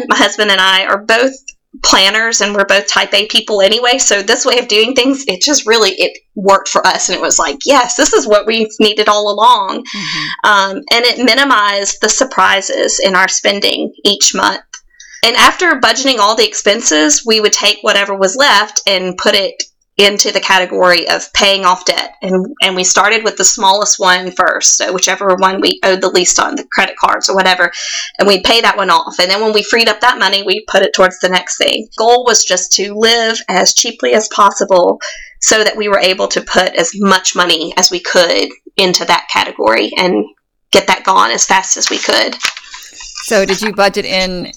My 0.06 0.16
husband 0.16 0.50
and 0.50 0.60
I 0.60 0.84
are 0.84 0.98
both 0.98 1.32
planners 1.82 2.40
and 2.40 2.54
we're 2.54 2.64
both 2.64 2.86
type 2.86 3.12
A 3.14 3.26
people 3.26 3.60
anyway. 3.60 3.98
So 3.98 4.22
this 4.22 4.44
way 4.44 4.58
of 4.58 4.68
doing 4.68 4.94
things, 4.94 5.24
it 5.26 5.42
just 5.42 5.66
really, 5.66 5.90
it 5.92 6.18
worked 6.34 6.68
for 6.68 6.86
us. 6.86 7.08
And 7.08 7.16
it 7.16 7.22
was 7.22 7.38
like, 7.38 7.58
yes, 7.64 7.96
this 7.96 8.12
is 8.12 8.26
what 8.26 8.46
we 8.46 8.70
needed 8.80 9.08
all 9.08 9.32
along. 9.32 9.84
Mm-hmm. 9.84 10.50
Um, 10.50 10.76
and 10.92 11.04
it 11.04 11.24
minimized 11.24 12.00
the 12.00 12.08
surprises 12.08 13.00
in 13.02 13.14
our 13.14 13.28
spending 13.28 13.92
each 14.04 14.34
month. 14.34 14.62
And 15.24 15.36
after 15.36 15.80
budgeting 15.80 16.18
all 16.18 16.36
the 16.36 16.46
expenses, 16.46 17.24
we 17.26 17.40
would 17.40 17.52
take 17.52 17.78
whatever 17.80 18.14
was 18.14 18.36
left 18.36 18.80
and 18.86 19.16
put 19.16 19.34
it 19.34 19.62
into 19.98 20.30
the 20.30 20.40
category 20.40 21.08
of 21.08 21.30
paying 21.32 21.64
off 21.64 21.84
debt. 21.84 22.14
And, 22.22 22.54
and 22.62 22.76
we 22.76 22.84
started 22.84 23.24
with 23.24 23.36
the 23.36 23.44
smallest 23.44 23.98
one 23.98 24.30
first, 24.30 24.76
so 24.76 24.92
whichever 24.92 25.34
one 25.34 25.60
we 25.60 25.80
owed 25.82 26.00
the 26.00 26.10
least 26.10 26.38
on, 26.38 26.54
the 26.54 26.66
credit 26.72 26.96
cards 26.96 27.28
or 27.28 27.34
whatever, 27.34 27.72
and 28.18 28.28
we'd 28.28 28.44
pay 28.44 28.60
that 28.60 28.76
one 28.76 28.90
off. 28.90 29.18
And 29.18 29.28
then 29.28 29.42
when 29.42 29.52
we 29.52 29.64
freed 29.64 29.88
up 29.88 30.00
that 30.00 30.18
money, 30.18 30.44
we 30.44 30.64
put 30.68 30.82
it 30.82 30.94
towards 30.94 31.18
the 31.18 31.28
next 31.28 31.58
thing. 31.58 31.88
Goal 31.98 32.24
was 32.24 32.44
just 32.44 32.72
to 32.74 32.94
live 32.94 33.38
as 33.48 33.74
cheaply 33.74 34.14
as 34.14 34.28
possible 34.28 35.00
so 35.40 35.64
that 35.64 35.76
we 35.76 35.88
were 35.88 35.98
able 35.98 36.28
to 36.28 36.42
put 36.42 36.74
as 36.76 36.92
much 36.94 37.34
money 37.34 37.74
as 37.76 37.90
we 37.90 37.98
could 38.00 38.48
into 38.76 39.04
that 39.04 39.26
category 39.32 39.90
and 39.98 40.24
get 40.70 40.86
that 40.86 41.04
gone 41.04 41.32
as 41.32 41.44
fast 41.44 41.76
as 41.76 41.90
we 41.90 41.98
could. 41.98 42.36
So, 43.24 43.44
did 43.44 43.60
you 43.60 43.72
budget 43.72 44.04
in 44.04 44.52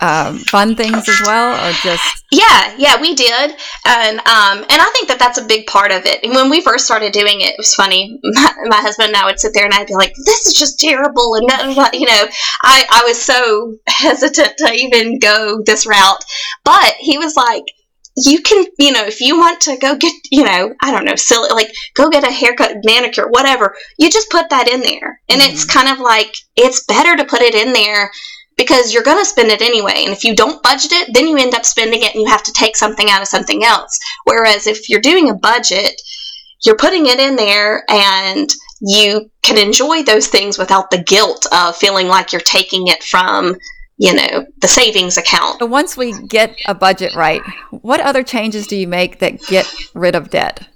um, 0.00 0.38
fun 0.38 0.76
things 0.76 1.08
as 1.08 1.20
well, 1.22 1.54
or 1.54 1.72
just? 1.82 2.24
Yeah, 2.30 2.74
yeah, 2.76 3.00
we 3.00 3.14
did, 3.14 3.56
and 3.86 4.18
um, 4.18 4.58
and 4.68 4.80
I 4.82 4.90
think 4.92 5.08
that 5.08 5.18
that's 5.18 5.38
a 5.38 5.44
big 5.44 5.66
part 5.66 5.90
of 5.90 6.04
it. 6.04 6.22
And 6.22 6.34
when 6.34 6.50
we 6.50 6.60
first 6.60 6.84
started 6.84 7.12
doing 7.12 7.40
it, 7.40 7.50
it 7.50 7.58
was 7.58 7.74
funny. 7.74 8.18
My, 8.22 8.54
my 8.66 8.76
husband 8.76 9.08
and 9.08 9.16
I 9.16 9.24
would 9.24 9.40
sit 9.40 9.54
there, 9.54 9.64
and 9.64 9.72
I'd 9.72 9.86
be 9.86 9.94
like, 9.94 10.12
"This 10.24 10.46
is 10.46 10.54
just 10.54 10.78
terrible," 10.78 11.34
and 11.36 11.48
you 11.94 12.06
know, 12.06 12.28
I 12.62 12.84
I 12.90 13.02
was 13.06 13.20
so 13.20 13.76
hesitant 13.86 14.58
to 14.58 14.72
even 14.72 15.18
go 15.18 15.62
this 15.64 15.86
route, 15.86 16.24
but 16.64 16.94
he 16.98 17.16
was 17.16 17.36
like, 17.36 17.64
you 18.16 18.40
can, 18.40 18.64
you 18.78 18.92
know, 18.92 19.04
if 19.04 19.20
you 19.20 19.38
want 19.38 19.60
to 19.62 19.76
go 19.76 19.94
get, 19.96 20.12
you 20.30 20.42
know, 20.42 20.74
I 20.82 20.90
don't 20.90 21.04
know, 21.04 21.16
silly, 21.16 21.50
like 21.50 21.70
go 21.94 22.08
get 22.08 22.26
a 22.26 22.32
haircut, 22.32 22.76
manicure, 22.84 23.28
whatever, 23.28 23.74
you 23.98 24.10
just 24.10 24.30
put 24.30 24.48
that 24.50 24.68
in 24.68 24.80
there. 24.80 25.20
And 25.28 25.40
mm-hmm. 25.40 25.52
it's 25.52 25.64
kind 25.64 25.88
of 25.88 25.98
like, 25.98 26.32
it's 26.56 26.84
better 26.84 27.14
to 27.16 27.26
put 27.26 27.42
it 27.42 27.54
in 27.54 27.74
there 27.74 28.10
because 28.56 28.92
you're 28.92 29.02
going 29.02 29.18
to 29.18 29.24
spend 29.24 29.50
it 29.50 29.62
anyway. 29.62 30.04
And 30.04 30.12
if 30.12 30.24
you 30.24 30.34
don't 30.34 30.62
budget 30.62 30.92
it, 30.92 31.10
then 31.12 31.26
you 31.26 31.36
end 31.36 31.54
up 31.54 31.64
spending 31.64 32.02
it 32.02 32.14
and 32.14 32.22
you 32.22 32.28
have 32.28 32.42
to 32.44 32.52
take 32.52 32.76
something 32.76 33.10
out 33.10 33.22
of 33.22 33.28
something 33.28 33.64
else. 33.64 33.98
Whereas 34.24 34.66
if 34.66 34.88
you're 34.88 35.00
doing 35.00 35.28
a 35.28 35.34
budget, 35.34 36.00
you're 36.64 36.76
putting 36.76 37.06
it 37.06 37.18
in 37.20 37.36
there 37.36 37.84
and 37.88 38.50
you 38.80 39.30
can 39.42 39.58
enjoy 39.58 40.02
those 40.02 40.28
things 40.28 40.58
without 40.58 40.90
the 40.90 41.02
guilt 41.02 41.46
of 41.52 41.76
feeling 41.76 42.08
like 42.08 42.32
you're 42.32 42.40
taking 42.40 42.88
it 42.88 43.02
from 43.02 43.56
you 43.98 44.14
know 44.14 44.44
the 44.60 44.68
savings 44.68 45.16
account 45.16 45.58
so 45.58 45.64
once 45.64 45.96
we 45.96 46.12
get 46.26 46.54
a 46.66 46.74
budget 46.74 47.14
right 47.14 47.40
what 47.70 47.98
other 48.00 48.22
changes 48.22 48.66
do 48.66 48.76
you 48.76 48.86
make 48.86 49.20
that 49.20 49.40
get 49.46 49.66
rid 49.94 50.14
of 50.14 50.28
debt 50.28 50.68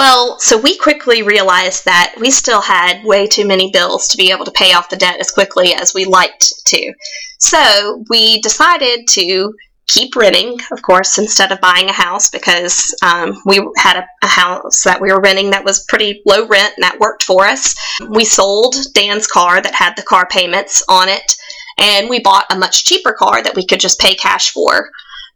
well, 0.00 0.38
so 0.38 0.56
we 0.56 0.78
quickly 0.78 1.22
realized 1.22 1.84
that 1.84 2.14
we 2.18 2.30
still 2.30 2.62
had 2.62 3.04
way 3.04 3.26
too 3.26 3.46
many 3.46 3.70
bills 3.70 4.08
to 4.08 4.16
be 4.16 4.30
able 4.30 4.46
to 4.46 4.50
pay 4.50 4.72
off 4.72 4.88
the 4.88 4.96
debt 4.96 5.20
as 5.20 5.30
quickly 5.30 5.74
as 5.74 5.92
we 5.92 6.06
liked 6.06 6.54
to. 6.68 6.94
So 7.38 8.02
we 8.08 8.40
decided 8.40 9.06
to 9.08 9.52
keep 9.88 10.16
renting, 10.16 10.58
of 10.72 10.80
course, 10.80 11.18
instead 11.18 11.52
of 11.52 11.60
buying 11.60 11.90
a 11.90 11.92
house 11.92 12.30
because 12.30 12.96
um, 13.02 13.42
we 13.44 13.60
had 13.76 13.98
a, 13.98 14.06
a, 14.22 14.26
house 14.26 14.84
that 14.84 15.02
we 15.02 15.12
were 15.12 15.20
renting 15.20 15.50
that 15.50 15.66
was 15.66 15.84
pretty 15.84 16.22
low 16.24 16.46
rent 16.46 16.72
and 16.78 16.82
that 16.82 16.98
worked 16.98 17.24
for 17.24 17.44
us. 17.44 17.74
We 18.08 18.24
sold 18.24 18.76
Dan's 18.94 19.26
car 19.26 19.60
that 19.60 19.74
had 19.74 19.96
the 19.96 20.02
car 20.02 20.26
payments 20.30 20.82
on 20.88 21.10
it, 21.10 21.36
and 21.76 22.08
we 22.08 22.20
bought 22.20 22.46
a 22.50 22.58
much 22.58 22.86
cheaper 22.86 23.12
car 23.12 23.42
that 23.42 23.54
we 23.54 23.66
could 23.66 23.80
just 23.80 24.00
pay 24.00 24.14
cash 24.14 24.50
for. 24.50 24.88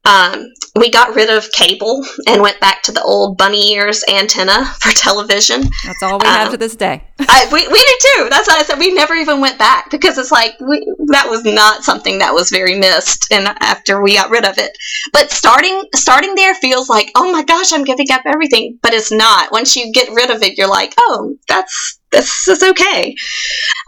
Um, 0.06 0.52
we 0.76 0.90
got 0.90 1.14
rid 1.14 1.30
of 1.30 1.50
cable 1.52 2.04
and 2.26 2.42
went 2.42 2.60
back 2.60 2.82
to 2.82 2.92
the 2.92 3.02
old 3.02 3.38
bunny 3.38 3.72
ears 3.72 4.04
antenna 4.08 4.66
for 4.80 4.90
television. 4.90 5.62
That's 5.84 6.02
all 6.02 6.18
we 6.18 6.26
have 6.26 6.50
to 6.50 6.56
this 6.56 6.76
day. 6.76 7.02
I, 7.20 7.48
we, 7.52 7.66
we 7.68 7.78
do 7.78 7.98
too. 8.00 8.28
That's 8.28 8.48
why 8.48 8.56
I 8.58 8.64
said 8.64 8.78
we 8.78 8.92
never 8.92 9.14
even 9.14 9.40
went 9.40 9.58
back 9.58 9.90
because 9.90 10.18
it's 10.18 10.32
like 10.32 10.58
we, 10.60 10.84
that 11.06 11.28
was 11.30 11.44
not 11.44 11.84
something 11.84 12.18
that 12.18 12.34
was 12.34 12.50
very 12.50 12.78
missed. 12.78 13.28
And 13.30 13.46
after 13.60 14.02
we 14.02 14.14
got 14.14 14.30
rid 14.30 14.44
of 14.44 14.58
it, 14.58 14.76
but 15.12 15.30
starting 15.30 15.82
starting 15.94 16.34
there 16.34 16.54
feels 16.54 16.88
like 16.88 17.10
oh 17.14 17.32
my 17.32 17.42
gosh, 17.44 17.72
I'm 17.72 17.84
giving 17.84 18.10
up 18.10 18.22
everything, 18.26 18.78
but 18.82 18.92
it's 18.92 19.12
not. 19.12 19.52
Once 19.52 19.76
you 19.76 19.92
get 19.92 20.12
rid 20.12 20.30
of 20.30 20.42
it, 20.42 20.58
you're 20.58 20.68
like 20.68 20.92
oh 20.98 21.36
that's 21.48 22.00
this 22.14 22.48
is 22.48 22.62
okay. 22.62 23.14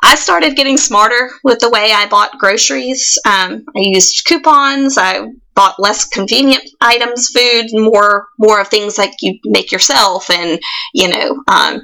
I 0.02 0.14
started 0.14 0.56
getting 0.56 0.76
smarter 0.76 1.30
with 1.45 1.61
the 1.61 1.71
way 1.71 1.92
I 1.92 2.09
bought 2.09 2.38
groceries. 2.38 3.18
Um, 3.25 3.64
I 3.75 3.80
used 3.80 4.25
coupons. 4.26 4.99
I 4.99 5.26
bought 5.54 5.80
less 5.80 6.06
convenient 6.06 6.62
items, 6.80 7.28
food, 7.28 7.66
more 7.73 8.28
more 8.38 8.61
of 8.61 8.68
things 8.68 8.99
like 8.99 9.14
you 9.21 9.38
make 9.45 9.73
yourself, 9.73 10.28
and 10.30 10.61
you 10.92 11.09
know, 11.09 11.42
um, 11.49 11.83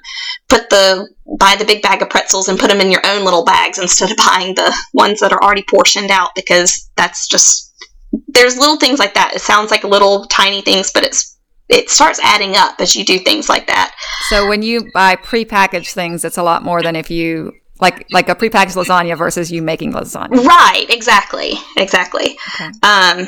put 0.49 0.69
the 0.71 1.09
buy 1.39 1.57
the 1.57 1.65
big 1.65 1.83
bag 1.83 2.03
of 2.03 2.11
pretzels 2.11 2.49
and 2.49 2.59
put 2.59 2.69
them 2.69 2.81
in 2.81 2.93
your 2.93 3.05
own 3.07 3.25
little 3.25 3.45
bags 3.45 3.79
instead 3.79 4.11
of 4.11 4.17
buying 4.19 4.55
the 4.55 4.75
ones 4.93 5.21
that 5.21 5.33
are 5.33 5.43
already 5.43 5.65
portioned 5.71 6.11
out 6.11 6.31
because 6.35 6.91
that's 6.97 7.27
just 7.27 7.73
there's 8.29 8.59
little 8.59 8.77
things 8.77 8.99
like 8.99 9.15
that. 9.15 9.33
It 9.35 9.41
sounds 9.41 9.71
like 9.71 9.85
little 9.85 10.27
tiny 10.27 10.61
things, 10.61 10.93
but 10.93 11.05
it's 11.05 11.32
it 11.73 11.89
starts 11.89 12.21
adding 12.23 12.55
up 12.55 12.75
as 12.81 12.95
you 12.95 13.05
do 13.05 13.19
things 13.19 13.49
like 13.49 13.67
that. 13.67 13.95
So 14.29 14.47
when 14.47 14.63
you 14.63 14.91
buy 14.93 15.17
prepackaged 15.17 15.95
things, 15.95 16.25
it's 16.25 16.37
a 16.37 16.43
lot 16.43 16.63
more 16.63 16.83
than 16.83 16.95
if 16.95 17.11
you 17.11 17.53
like 17.81 18.07
like 18.13 18.29
a 18.29 18.35
prepackaged 18.35 18.77
lasagna 18.77 19.17
versus 19.17 19.51
you 19.51 19.63
making 19.63 19.93
lasagna. 19.93 20.45
Right, 20.45 20.87
exactly. 20.91 21.55
Exactly. 21.77 22.39
Okay. 22.55 22.71
Um 22.83 23.27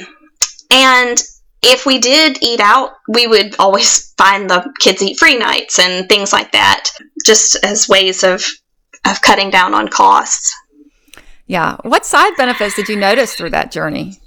and 0.71 1.23
if 1.63 1.87
we 1.87 1.99
did 1.99 2.43
eat 2.43 2.61
out, 2.61 2.91
we 3.09 3.27
would 3.27 3.57
always 3.59 4.13
find 4.19 4.49
the 4.49 4.71
kids 4.79 5.03
eat 5.03 5.19
free 5.19 5.39
nights 5.39 5.79
and 5.79 6.07
things 6.09 6.33
like 6.33 6.53
that, 6.53 6.91
just 7.25 7.57
as 7.65 7.89
ways 7.89 8.23
of 8.23 8.45
of 9.07 9.23
cutting 9.23 9.51
down 9.51 9.75
on 9.75 9.89
costs. 9.89 10.55
Yeah. 11.47 11.77
What 11.83 12.05
side 12.07 12.33
benefits 12.37 12.77
did 12.77 12.89
you 12.89 12.97
notice 12.97 13.35
through 13.35 13.51
that 13.51 13.71
journey? 13.71 14.19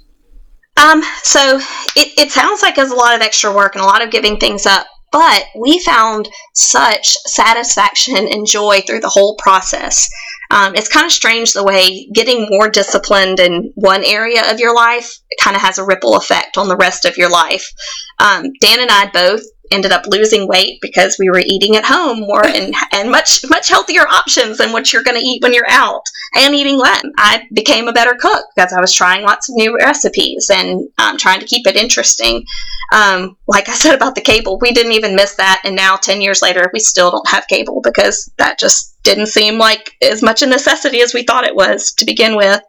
Um, 0.78 1.02
so 1.22 1.58
it, 1.96 2.18
it 2.18 2.30
sounds 2.30 2.62
like 2.62 2.78
it's 2.78 2.92
a 2.92 2.96
lot 2.96 3.14
of 3.14 3.20
extra 3.20 3.52
work 3.52 3.74
and 3.74 3.82
a 3.82 3.86
lot 3.86 4.02
of 4.02 4.10
giving 4.10 4.38
things 4.38 4.64
up, 4.64 4.86
but 5.10 5.44
we 5.56 5.80
found 5.80 6.28
such 6.54 7.08
satisfaction 7.26 8.16
and 8.16 8.46
joy 8.46 8.80
through 8.86 9.00
the 9.00 9.08
whole 9.08 9.36
process. 9.36 10.08
Um, 10.50 10.74
it's 10.74 10.88
kind 10.88 11.04
of 11.04 11.12
strange 11.12 11.52
the 11.52 11.64
way 11.64 12.08
getting 12.14 12.46
more 12.48 12.70
disciplined 12.70 13.38
in 13.38 13.72
one 13.74 14.02
area 14.04 14.50
of 14.50 14.60
your 14.60 14.74
life 14.74 15.18
kind 15.40 15.54
of 15.56 15.62
has 15.62 15.78
a 15.78 15.84
ripple 15.84 16.16
effect 16.16 16.56
on 16.56 16.68
the 16.68 16.76
rest 16.76 17.04
of 17.04 17.16
your 17.16 17.28
life. 17.28 17.70
Um, 18.18 18.44
Dan 18.60 18.80
and 18.80 18.90
I 18.90 19.10
both 19.12 19.42
ended 19.70 19.92
up 19.92 20.06
losing 20.06 20.48
weight 20.48 20.78
because 20.80 21.16
we 21.18 21.28
were 21.30 21.42
eating 21.44 21.76
at 21.76 21.84
home 21.84 22.20
more 22.20 22.46
and, 22.46 22.74
and 22.92 23.10
much 23.10 23.44
much 23.48 23.68
healthier 23.68 24.06
options 24.08 24.58
than 24.58 24.72
what 24.72 24.92
you're 24.92 25.02
going 25.02 25.20
to 25.20 25.26
eat 25.26 25.42
when 25.42 25.52
you're 25.52 25.70
out 25.70 26.02
and 26.34 26.54
eating 26.54 26.78
less. 26.78 27.02
I 27.18 27.42
became 27.52 27.88
a 27.88 27.92
better 27.92 28.14
cook 28.18 28.46
because 28.54 28.72
I 28.72 28.80
was 28.80 28.92
trying 28.92 29.22
lots 29.22 29.48
of 29.48 29.56
new 29.56 29.76
recipes 29.76 30.50
and 30.52 30.88
um, 30.98 31.16
trying 31.16 31.40
to 31.40 31.46
keep 31.46 31.66
it 31.66 31.76
interesting. 31.76 32.44
Um, 32.92 33.36
like 33.46 33.68
I 33.68 33.74
said 33.74 33.94
about 33.94 34.14
the 34.14 34.20
cable, 34.20 34.58
we 34.60 34.72
didn't 34.72 34.92
even 34.92 35.14
miss 35.14 35.34
that, 35.36 35.62
and 35.64 35.76
now 35.76 35.96
ten 35.96 36.20
years 36.20 36.40
later, 36.42 36.70
we 36.72 36.80
still 36.80 37.10
don't 37.10 37.28
have 37.28 37.46
cable 37.48 37.80
because 37.82 38.30
that 38.38 38.58
just 38.58 38.96
didn't 39.02 39.26
seem 39.26 39.58
like 39.58 39.92
as 40.02 40.22
much 40.22 40.42
a 40.42 40.46
necessity 40.46 41.00
as 41.00 41.14
we 41.14 41.22
thought 41.22 41.44
it 41.44 41.54
was 41.54 41.92
to 41.94 42.04
begin 42.04 42.36
with. 42.36 42.60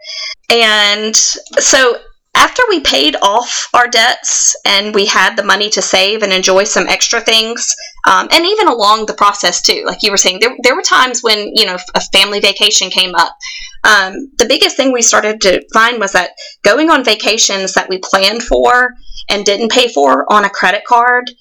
And 0.50 1.16
so 1.16 2.00
after 2.36 2.62
we 2.70 2.80
paid 2.80 3.16
off 3.22 3.70
our 3.74 3.88
debts 3.88 4.56
and 4.66 4.94
we 4.94 5.06
had 5.06 5.36
the 5.36 5.44
money 5.44 5.70
to 5.72 5.82
save 5.82 6.24
and 6.24 6.32
enjoy 6.32 6.64
some 6.64 6.88
extra 6.88 7.20
things, 7.20 7.76
um, 8.08 8.28
and 8.32 8.46
even 8.46 8.68
along 8.68 9.06
the 9.06 9.14
process 9.14 9.62
too, 9.62 9.84
like 9.86 10.04
you 10.04 10.12
were 10.12 10.18
saying, 10.18 10.40
there, 10.40 10.56
there 10.64 10.76
were 10.76 10.82
times 10.82 11.22
when 11.22 11.56
you 11.56 11.66
know 11.66 11.78
a 11.96 12.02
family 12.14 12.40
vacation 12.40 12.90
came 12.90 13.16
up. 13.16 13.36
Um, 13.84 14.32
the 14.38 14.46
biggest 14.48 14.78
thing 14.78 14.92
we 14.92 15.02
started 15.02 15.42
to 15.42 15.64
find 15.74 16.00
was 16.00 16.12
that 16.12 16.32
going 16.64 16.90
on 16.90 17.04
vacations 17.04 17.74
that 17.74 17.90
we 17.90 18.00
planned 18.04 18.44
for 18.44 18.94
and 19.30 19.46
didn't 19.46 19.72
pay 19.72 19.88
for 19.88 20.32
on 20.32 20.46
a 20.46 20.50
credit 20.50 20.84
card 20.86 21.32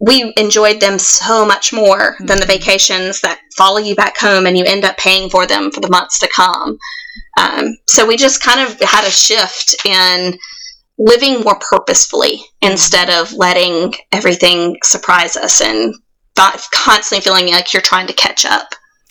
we 0.00 0.32
enjoyed 0.36 0.80
them 0.80 0.98
so 0.98 1.44
much 1.44 1.72
more 1.72 2.14
mm-hmm. 2.14 2.26
than 2.26 2.38
the 2.38 2.44
mm-hmm. 2.44 2.52
vacations 2.52 3.20
that 3.22 3.40
follow 3.56 3.78
you 3.78 3.94
back 3.94 4.16
home 4.18 4.46
and 4.46 4.56
you 4.56 4.64
end 4.64 4.84
up 4.84 4.96
paying 4.96 5.28
for 5.28 5.46
them 5.46 5.70
for 5.70 5.80
the 5.80 5.90
months 5.90 6.18
to 6.20 6.28
come. 6.34 6.78
Um, 7.38 7.76
so 7.86 8.06
we 8.06 8.16
just 8.16 8.42
kind 8.42 8.60
of 8.60 8.78
had 8.80 9.06
a 9.06 9.10
shift 9.10 9.76
in 9.84 10.38
living 10.98 11.40
more 11.40 11.58
purposefully 11.60 12.40
instead 12.60 13.10
of 13.10 13.32
letting 13.32 13.94
everything 14.12 14.76
surprise 14.82 15.36
us 15.36 15.60
and 15.60 15.94
constantly 16.72 17.22
feeling 17.22 17.48
like 17.48 17.72
you're 17.72 17.82
trying 17.82 18.06
to 18.06 18.12
catch 18.12 18.44
up. 18.44 18.68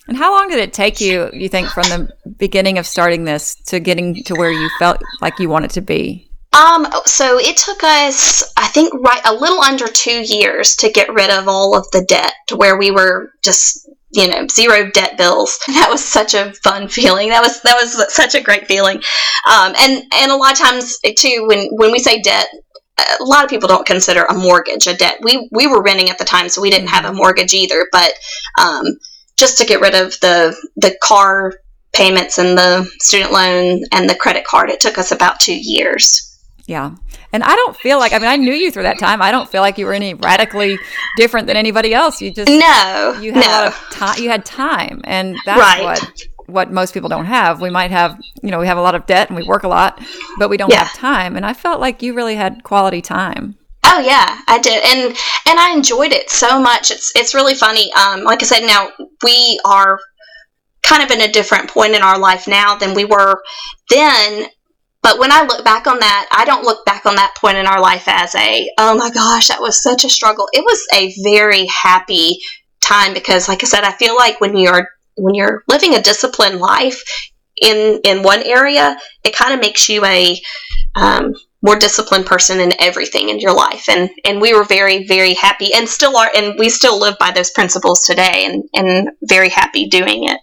And 0.07 0.15
how 0.15 0.31
long 0.31 0.47
did 0.47 0.59
it 0.59 0.71
take 0.71 1.01
you, 1.01 1.29
you 1.33 1.49
think, 1.49 1.67
from 1.67 1.83
the 1.83 2.09
beginning 2.37 2.77
of 2.77 2.87
starting 2.87 3.25
this 3.25 3.55
to 3.65 3.79
getting 3.79 4.23
to 4.23 4.35
where 4.35 4.51
you 4.51 4.69
felt 4.79 5.01
like 5.21 5.37
you 5.39 5.49
wanted 5.49 5.71
to 5.71 5.81
be? 5.81 6.29
Um, 6.53 6.87
so 7.05 7.37
it 7.37 7.57
took 7.57 7.83
us, 7.83 8.53
I 8.55 8.67
think, 8.67 8.93
right 8.93 9.21
a 9.25 9.33
little 9.33 9.59
under 9.59 9.87
two 9.87 10.23
years 10.25 10.75
to 10.77 10.89
get 10.89 11.13
rid 11.13 11.29
of 11.29 11.47
all 11.47 11.77
of 11.77 11.85
the 11.91 12.05
debt 12.05 12.33
to 12.47 12.55
where 12.55 12.77
we 12.77 12.89
were 12.89 13.31
just, 13.43 13.86
you 14.11 14.27
know, 14.27 14.47
zero 14.47 14.89
debt 14.91 15.17
bills. 15.17 15.59
That 15.67 15.89
was 15.89 16.03
such 16.03 16.33
a 16.33 16.53
fun 16.63 16.87
feeling. 16.87 17.29
That 17.29 17.41
was 17.41 17.61
that 17.61 17.77
was 17.81 18.13
such 18.13 18.35
a 18.35 18.41
great 18.41 18.67
feeling. 18.67 18.97
Um, 19.49 19.73
and 19.79 20.03
and 20.13 20.31
a 20.31 20.35
lot 20.35 20.53
of 20.53 20.59
times 20.59 20.97
too, 21.17 21.45
when 21.47 21.69
when 21.71 21.91
we 21.91 21.99
say 21.99 22.21
debt, 22.21 22.47
a 22.97 23.23
lot 23.23 23.43
of 23.43 23.49
people 23.49 23.67
don't 23.67 23.85
consider 23.85 24.23
a 24.23 24.33
mortgage 24.33 24.87
a 24.87 24.95
debt. 24.95 25.19
We 25.21 25.47
we 25.51 25.67
were 25.67 25.83
renting 25.83 26.09
at 26.09 26.17
the 26.17 26.25
time, 26.25 26.49
so 26.49 26.61
we 26.61 26.71
didn't 26.71 26.89
have 26.89 27.05
a 27.05 27.13
mortgage 27.13 27.53
either. 27.53 27.87
But 27.91 28.13
um, 28.59 28.85
just 29.37 29.57
to 29.59 29.65
get 29.65 29.81
rid 29.81 29.95
of 29.95 30.19
the 30.19 30.55
the 30.77 30.97
car 31.01 31.53
payments 31.93 32.37
and 32.37 32.57
the 32.57 32.89
student 32.99 33.31
loan 33.31 33.83
and 33.91 34.09
the 34.09 34.15
credit 34.15 34.45
card, 34.45 34.69
it 34.69 34.79
took 34.79 34.97
us 34.97 35.11
about 35.11 35.39
two 35.39 35.57
years. 35.57 36.26
Yeah. 36.67 36.95
And 37.31 37.43
I 37.43 37.55
don't 37.55 37.75
feel 37.77 37.97
like 37.97 38.13
I 38.13 38.19
mean 38.19 38.27
I 38.27 38.35
knew 38.35 38.53
you 38.53 38.71
through 38.71 38.83
that 38.83 38.99
time. 38.99 39.21
I 39.21 39.31
don't 39.31 39.49
feel 39.49 39.61
like 39.61 39.77
you 39.77 39.85
were 39.85 39.93
any 39.93 40.13
radically 40.13 40.77
different 41.15 41.47
than 41.47 41.57
anybody 41.57 41.93
else. 41.93 42.21
You 42.21 42.31
just 42.31 42.49
No. 42.49 43.17
You 43.21 43.33
had 43.33 43.41
no. 43.41 43.47
a 43.47 43.51
lot 43.51 43.67
of 43.67 43.89
time 43.89 44.21
you 44.21 44.29
had 44.29 44.45
time 44.45 45.01
and 45.05 45.37
that's 45.45 45.59
right. 45.59 45.83
what 45.83 46.27
what 46.47 46.71
most 46.71 46.93
people 46.93 47.09
don't 47.09 47.25
have. 47.25 47.61
We 47.61 47.69
might 47.69 47.91
have, 47.91 48.19
you 48.41 48.51
know, 48.51 48.59
we 48.59 48.67
have 48.67 48.77
a 48.77 48.81
lot 48.81 48.95
of 48.95 49.05
debt 49.05 49.29
and 49.29 49.37
we 49.37 49.43
work 49.43 49.63
a 49.63 49.67
lot, 49.67 50.01
but 50.39 50.49
we 50.49 50.57
don't 50.57 50.71
yeah. 50.71 50.85
have 50.85 50.93
time. 50.97 51.35
And 51.35 51.45
I 51.45 51.53
felt 51.53 51.79
like 51.79 52.01
you 52.01 52.13
really 52.13 52.35
had 52.35 52.63
quality 52.63 53.01
time. 53.01 53.57
Oh 53.83 53.99
yeah, 53.99 54.41
I 54.47 54.59
did, 54.59 54.83
and 54.83 55.15
and 55.47 55.59
I 55.59 55.73
enjoyed 55.73 56.11
it 56.11 56.29
so 56.29 56.59
much. 56.59 56.91
It's 56.91 57.11
it's 57.15 57.33
really 57.33 57.53
funny. 57.53 57.91
Um, 57.93 58.23
like 58.23 58.41
I 58.41 58.45
said, 58.45 58.65
now 58.65 58.89
we 59.23 59.59
are 59.65 59.99
kind 60.83 61.03
of 61.03 61.11
in 61.11 61.21
a 61.21 61.31
different 61.31 61.69
point 61.69 61.95
in 61.95 62.01
our 62.01 62.19
life 62.19 62.47
now 62.47 62.75
than 62.75 62.93
we 62.93 63.05
were 63.05 63.41
then. 63.89 64.47
But 65.01 65.19
when 65.19 65.31
I 65.31 65.43
look 65.43 65.63
back 65.63 65.87
on 65.87 65.99
that, 65.99 66.27
I 66.31 66.43
don't 66.45 66.63
look 66.63 66.85
back 66.85 67.05
on 67.05 67.15
that 67.15 67.35
point 67.35 67.57
in 67.57 67.67
our 67.67 67.79
life 67.79 68.03
as 68.07 68.35
a, 68.35 68.69
oh 68.77 68.97
my 68.97 69.09
gosh, 69.09 69.47
that 69.47 69.61
was 69.61 69.81
such 69.81 70.03
a 70.03 70.09
struggle. 70.09 70.47
It 70.53 70.63
was 70.63 70.85
a 70.93 71.13
very 71.23 71.65
happy 71.67 72.39
time 72.81 73.13
because 73.13 73.47
like 73.47 73.63
I 73.63 73.67
said, 73.67 73.83
I 73.83 73.91
feel 73.91 74.15
like 74.15 74.41
when 74.41 74.57
you're 74.57 74.89
when 75.15 75.33
you're 75.33 75.63
living 75.67 75.95
a 75.95 76.01
disciplined 76.01 76.59
life 76.59 77.01
in 77.61 77.99
in 78.03 78.23
one 78.23 78.43
area, 78.43 78.97
it 79.23 79.35
kind 79.35 79.53
of 79.53 79.59
makes 79.59 79.89
you 79.89 80.03
a 80.05 80.39
um, 80.95 81.33
more 81.61 81.75
disciplined 81.75 82.25
person 82.25 82.59
in 82.59 82.73
everything 82.79 83.29
in 83.29 83.39
your 83.39 83.53
life 83.53 83.89
and 83.89 84.09
and 84.25 84.39
we 84.39 84.53
were 84.53 84.63
very 84.63 85.07
very 85.07 85.33
happy 85.33 85.73
and 85.73 85.89
still 85.89 86.15
are 86.15 86.29
and 86.35 86.57
we 86.59 86.69
still 86.69 86.99
live 86.99 87.17
by 87.19 87.31
those 87.31 87.49
principles 87.49 88.01
today 88.05 88.45
and 88.45 88.63
and 88.73 89.09
very 89.23 89.49
happy 89.49 89.87
doing 89.87 90.25
it 90.25 90.39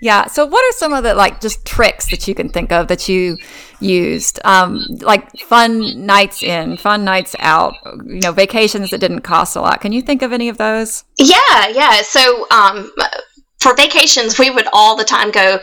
yeah. 0.00 0.26
So, 0.26 0.46
what 0.46 0.64
are 0.64 0.76
some 0.76 0.92
of 0.92 1.02
the 1.04 1.14
like 1.14 1.40
just 1.40 1.64
tricks 1.64 2.10
that 2.10 2.26
you 2.28 2.34
can 2.34 2.48
think 2.48 2.72
of 2.72 2.88
that 2.88 3.08
you 3.08 3.36
used? 3.80 4.40
Um, 4.44 4.84
like 5.00 5.30
fun 5.38 6.06
nights 6.06 6.42
in, 6.42 6.76
fun 6.76 7.04
nights 7.04 7.34
out, 7.38 7.74
you 8.04 8.20
know, 8.20 8.32
vacations 8.32 8.90
that 8.90 8.98
didn't 8.98 9.22
cost 9.22 9.56
a 9.56 9.60
lot. 9.60 9.80
Can 9.80 9.92
you 9.92 10.02
think 10.02 10.22
of 10.22 10.32
any 10.32 10.48
of 10.48 10.58
those? 10.58 11.04
Yeah. 11.18 11.68
Yeah. 11.68 12.02
So, 12.02 12.46
um, 12.50 12.92
for 13.60 13.74
vacations, 13.74 14.38
we 14.38 14.50
would 14.50 14.68
all 14.72 14.96
the 14.96 15.04
time 15.04 15.30
go 15.30 15.58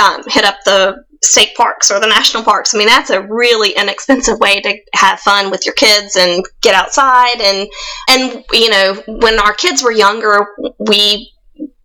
um, 0.00 0.22
hit 0.26 0.44
up 0.44 0.56
the 0.64 1.04
state 1.22 1.54
parks 1.56 1.90
or 1.90 2.00
the 2.00 2.06
national 2.06 2.42
parks. 2.42 2.74
I 2.74 2.78
mean, 2.78 2.86
that's 2.86 3.10
a 3.10 3.22
really 3.22 3.70
inexpensive 3.70 4.38
way 4.38 4.60
to 4.60 4.78
have 4.94 5.20
fun 5.20 5.50
with 5.50 5.64
your 5.64 5.74
kids 5.74 6.16
and 6.16 6.44
get 6.60 6.74
outside. 6.74 7.40
And 7.40 7.68
and 8.08 8.44
you 8.52 8.70
know, 8.70 9.02
when 9.06 9.38
our 9.38 9.54
kids 9.54 9.82
were 9.82 9.92
younger, 9.92 10.46
we 10.78 11.30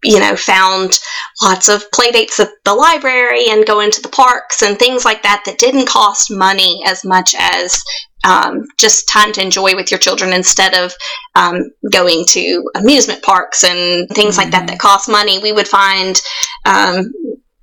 you 0.04 0.20
know, 0.20 0.36
found 0.36 1.00
lots 1.42 1.68
of 1.68 1.90
playdates 1.92 2.40
at 2.40 2.50
the 2.64 2.74
library 2.74 3.46
and 3.50 3.66
go 3.66 3.82
into 3.82 4.02
the 4.02 4.10
parks 4.10 4.62
and 4.62 4.80
things 4.80 5.04
like 5.04 5.24
that 5.24 5.44
that 5.46 5.58
didn't 5.58 5.88
cost 5.88 6.32
money 6.32 6.82
as 6.86 7.04
much 7.04 7.36
as 7.38 7.84
um, 8.24 8.66
just 8.78 9.08
time 9.08 9.32
to 9.34 9.42
enjoy 9.42 9.76
with 9.76 9.92
your 9.92 10.00
children 10.00 10.34
instead 10.34 10.74
of 10.74 10.94
um, 11.36 11.70
going 11.92 12.26
to 12.28 12.64
amusement 12.76 13.22
parks 13.24 13.64
and 13.64 14.10
things 14.10 14.36
mm-hmm. 14.36 14.44
like 14.44 14.52
that 14.52 14.60
mm-hmm. 14.60 14.68
that 14.68 14.80
cost 14.80 15.10
money. 15.10 15.40
We 15.40 15.52
would 15.52 15.68
find 15.68 16.20
um, 16.66 17.12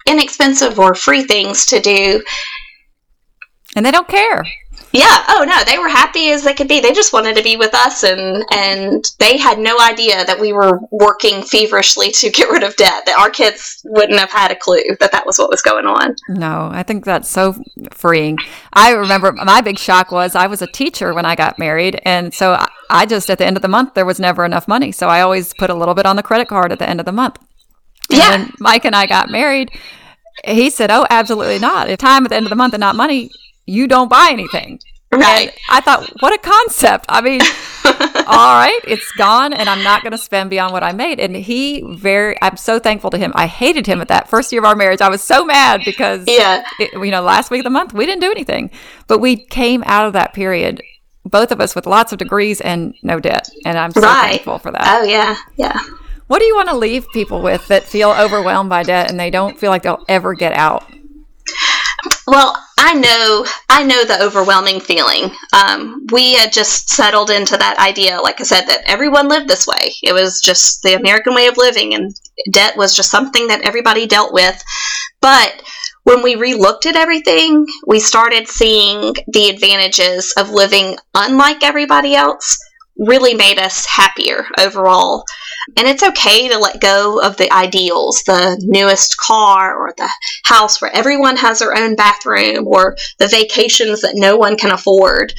inexpensive 0.07 0.79
or 0.79 0.95
free 0.95 1.25
things 1.25 1.67
to 1.67 1.81
do. 1.81 2.23
And 3.75 3.85
they 3.85 3.91
don't 3.91 4.09
care. 4.09 4.45
Yeah. 4.97 5.25
Oh 5.29 5.45
no, 5.47 5.63
they 5.65 5.79
were 5.79 5.89
happy 5.89 6.31
as 6.31 6.43
they 6.43 6.55
could 6.55 6.69
be. 6.69 6.81
They 6.81 6.93
just 6.93 7.13
wanted 7.13 7.37
to 7.37 7.43
be 7.43 7.57
with 7.57 7.75
us, 7.75 8.03
and 8.03 8.43
and 8.51 9.05
they 9.19 9.37
had 9.37 9.59
no 9.59 9.79
idea 9.79 10.25
that 10.25 10.41
we 10.41 10.55
were 10.55 10.81
working 10.91 11.43
feverishly 11.43 12.11
to 12.13 12.31
get 12.31 12.49
rid 12.49 12.63
of 12.63 12.75
debt. 12.77 13.05
That 13.05 13.19
our 13.19 13.29
kids 13.29 13.83
wouldn't 13.85 14.19
have 14.19 14.31
had 14.31 14.51
a 14.51 14.57
clue 14.57 14.97
that 15.01 15.13
that 15.13 15.27
was 15.27 15.39
what 15.39 15.51
was 15.51 15.61
going 15.61 15.85
on. 15.85 16.17
No, 16.29 16.71
I 16.73 16.83
think 16.83 17.05
that's 17.05 17.29
so 17.29 17.55
freeing. 17.91 18.39
I 18.73 18.93
remember 18.93 19.33
my 19.33 19.61
big 19.61 19.79
shock 19.79 20.11
was 20.11 20.35
I 20.35 20.47
was 20.47 20.63
a 20.63 20.67
teacher 20.67 21.13
when 21.13 21.27
I 21.27 21.35
got 21.35 21.59
married, 21.59 22.01
and 22.05 22.33
so 22.33 22.59
I 22.89 23.05
just 23.05 23.29
at 23.29 23.37
the 23.37 23.47
end 23.47 23.57
of 23.57 23.63
the 23.63 23.69
month 23.69 23.93
there 23.93 24.07
was 24.07 24.19
never 24.19 24.47
enough 24.47 24.67
money, 24.67 24.93
so 24.93 25.09
I 25.09 25.21
always 25.21 25.53
put 25.59 25.69
a 25.69 25.75
little 25.75 25.95
bit 25.95 26.07
on 26.07 26.17
the 26.17 26.23
credit 26.23 26.49
card 26.49 26.73
at 26.73 26.79
the 26.79 26.89
end 26.89 27.01
of 27.01 27.07
the 27.07 27.13
month. 27.13 27.39
And 28.09 28.19
yeah. 28.19 28.31
when 28.31 28.53
Mike 28.61 28.87
and 28.87 28.97
I 28.97 29.07
got 29.07 29.29
married, 29.29 29.71
he 30.45 30.71
said, 30.71 30.91
"Oh, 30.91 31.07
absolutely 31.11 31.59
not. 31.59 31.91
If 31.91 31.99
time 31.99 32.25
at 32.25 32.31
the 32.31 32.37
end 32.37 32.47
of 32.47 32.51
the 32.51 32.57
month 32.57 32.73
and 32.73 32.81
not 32.81 32.97
money, 32.97 33.31
you 33.67 33.87
don't 33.87 34.09
buy 34.09 34.29
anything." 34.31 34.81
Right. 35.13 35.49
And 35.49 35.53
I 35.71 35.81
thought, 35.81 36.11
what 36.21 36.35
a 36.35 36.39
concept. 36.39 37.07
I 37.09 37.21
mean, 37.21 37.41
all 38.27 38.55
right, 38.59 38.81
it's 38.85 39.11
gone 39.13 39.53
and 39.53 39.69
I'm 39.69 39.83
not 39.83 40.03
going 40.03 40.13
to 40.13 40.19
spend 40.19 40.51
beyond 40.51 40.73
what 40.73 40.83
I 40.83 40.93
made. 40.93 41.21
And 41.21 41.37
he 41.37 41.83
very, 41.97 42.37
I'm 42.43 42.57
so 42.57 42.79
thankful 42.79 43.11
to 43.11 43.19
him. 43.19 43.33
I 43.35 43.47
hated 43.47 43.87
him 43.87 44.01
at 44.01 44.09
that 44.09 44.29
first 44.29 44.53
year 44.53 44.61
of 44.61 44.65
our 44.65 44.75
marriage. 44.75 45.01
I 45.01 45.09
was 45.09 45.23
so 45.23 45.45
mad 45.45 45.83
because, 45.85 46.25
yeah, 46.27 46.65
it, 46.81 46.93
you 46.93 47.11
know, 47.11 47.23
last 47.23 47.51
week 47.51 47.61
of 47.61 47.65
the 47.65 47.71
month, 47.71 47.95
we 47.95 48.05
didn't 48.05 48.21
do 48.21 48.31
anything, 48.31 48.71
but 49.07 49.19
we 49.19 49.37
came 49.37 49.83
out 49.87 50.07
of 50.07 50.13
that 50.15 50.35
period, 50.35 50.83
both 51.25 51.53
of 51.53 51.61
us 51.61 51.75
with 51.75 51.87
lots 51.87 52.13
of 52.13 52.19
degrees 52.19 52.61
and 52.61 52.95
no 53.03 53.21
debt. 53.21 53.49
And 53.65 53.79
I'm 53.79 53.93
so 53.93 54.01
right. 54.01 54.31
thankful 54.31 54.59
for 54.59 54.73
that. 54.73 54.83
Oh, 54.85 55.05
yeah. 55.05 55.37
Yeah. 55.57 55.79
What 56.27 56.41
do 56.41 56.45
you 56.45 56.57
want 56.57 56.69
to 56.71 56.77
leave 56.77 57.07
people 57.13 57.41
with 57.41 57.69
that 57.69 57.85
feel 57.85 58.11
overwhelmed 58.11 58.69
by 58.69 58.83
debt 58.83 59.09
and 59.11 59.21
they 59.21 59.31
don't 59.31 59.57
feel 59.57 59.71
like 59.71 59.83
they'll 59.83 60.05
ever 60.09 60.35
get 60.35 60.53
out? 60.53 60.85
Well, 62.27 62.57
I 62.79 62.93
know, 62.93 63.47
I 63.71 63.83
know 63.85 64.05
the 64.05 64.23
overwhelming 64.23 64.81
feeling. 64.81 65.31
Um, 65.55 66.07
we 66.13 66.35
had 66.35 66.53
just 66.53 66.91
settled 66.91 67.31
into 67.31 67.57
that 67.57 67.79
idea, 67.79 68.21
like 68.21 68.41
I 68.41 68.45
said, 68.45 68.67
that 68.67 68.83
everyone 68.85 69.29
lived 69.29 69.49
this 69.49 69.67
way. 69.67 69.95
It 70.03 70.13
was 70.13 70.41
just 70.43 70.83
the 70.83 70.95
American 70.95 71.35
way 71.35 71.47
of 71.47 71.57
living, 71.57 71.95
and 71.95 72.15
debt 72.53 72.77
was 72.77 72.95
just 72.95 73.11
something 73.11 73.47
that 73.47 73.63
everybody 73.63 74.07
dealt 74.07 74.33
with. 74.33 74.63
But 75.23 75.63
when 76.05 76.23
we 76.23 76.37
relooked 76.37 76.87
at 76.87 76.97
everything, 76.97 77.67
we 77.87 77.99
started 77.99 78.47
seeing 78.47 79.15
the 79.29 79.49
advantages 79.49 80.33
of 80.37 80.51
living 80.51 80.97
unlike 81.15 81.65
everybody 81.65 82.15
else 82.15 82.59
really 82.99 83.35
made 83.35 83.59
us 83.59 83.87
happier 83.87 84.47
overall. 84.61 85.25
And 85.77 85.89
it's 85.89 86.03
okay 86.03 86.49
to 86.49 86.59
let 86.59 86.81
go 86.81 87.21
of 87.21 87.37
the 87.37 87.53
ideals, 87.53 88.23
the 88.25 88.61
newest 88.65 89.17
car 89.19 89.77
or 89.77 89.93
the 89.97 90.09
house 90.45 90.81
where 90.81 90.95
everyone 90.95 91.37
has 91.37 91.59
their 91.59 91.77
own 91.77 91.97
bathroom 91.97 92.67
or 92.69 92.97
the 93.19 93.27
vacations 93.27 94.01
that 94.03 94.15
no 94.15 94.37
one 94.37 94.57
can 94.57 94.71
afford. 94.71 95.33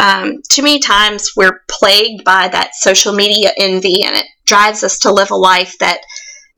Um, 0.00 0.42
too 0.48 0.62
many 0.62 0.78
times 0.78 1.32
we're 1.36 1.62
plagued 1.68 2.24
by 2.24 2.48
that 2.48 2.74
social 2.74 3.12
media 3.12 3.50
envy 3.58 4.04
and 4.04 4.16
it 4.16 4.26
drives 4.44 4.84
us 4.84 5.00
to 5.00 5.12
live 5.12 5.30
a 5.30 5.36
life 5.36 5.76
that 5.78 6.00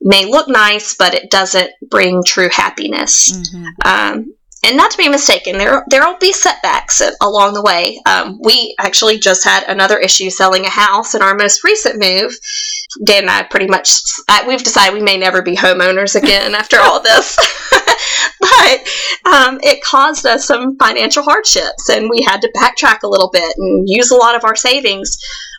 may 0.01 0.25
look 0.25 0.47
nice, 0.47 0.95
but 0.95 1.15
it 1.15 1.31
doesn't 1.31 1.71
bring 1.89 2.23
true 2.23 2.49
happiness. 2.49 3.31
Mm-hmm. 3.31 3.65
Um, 3.85 4.34
and 4.65 4.75
not 4.75 4.91
to 4.91 4.97
be 4.97 5.07
mistaken, 5.07 5.57
there 5.57 5.83
there 5.87 6.01
will 6.01 6.17
be 6.17 6.33
setbacks 6.33 7.01
along 7.21 7.53
the 7.53 7.61
way. 7.61 8.01
Um, 8.05 8.39
we 8.41 8.75
actually 8.79 9.19
just 9.19 9.43
had 9.43 9.63
another 9.67 9.97
issue 9.97 10.29
selling 10.29 10.65
a 10.65 10.69
house 10.69 11.13
in 11.13 11.21
our 11.21 11.35
most 11.35 11.63
recent 11.63 11.99
move. 11.99 12.33
Dan 13.03 13.23
and 13.23 13.29
I 13.29 13.43
pretty 13.43 13.67
much 13.67 13.89
we've 14.47 14.63
decided 14.63 14.93
we 14.93 15.01
may 15.03 15.17
never 15.17 15.41
be 15.41 15.55
homeowners 15.55 16.15
again 16.15 16.55
after 16.61 16.79
all 16.79 17.01
this, 17.01 17.37
but 18.39 19.31
um, 19.31 19.59
it 19.61 19.83
caused 19.83 20.25
us 20.25 20.45
some 20.45 20.77
financial 20.77 21.23
hardships, 21.23 21.89
and 21.89 22.09
we 22.09 22.25
had 22.27 22.41
to 22.41 22.51
backtrack 22.55 23.03
a 23.03 23.09
little 23.09 23.29
bit 23.31 23.55
and 23.57 23.87
use 23.87 24.11
a 24.11 24.17
lot 24.17 24.35
of 24.35 24.43
our 24.43 24.55
savings. 24.55 25.17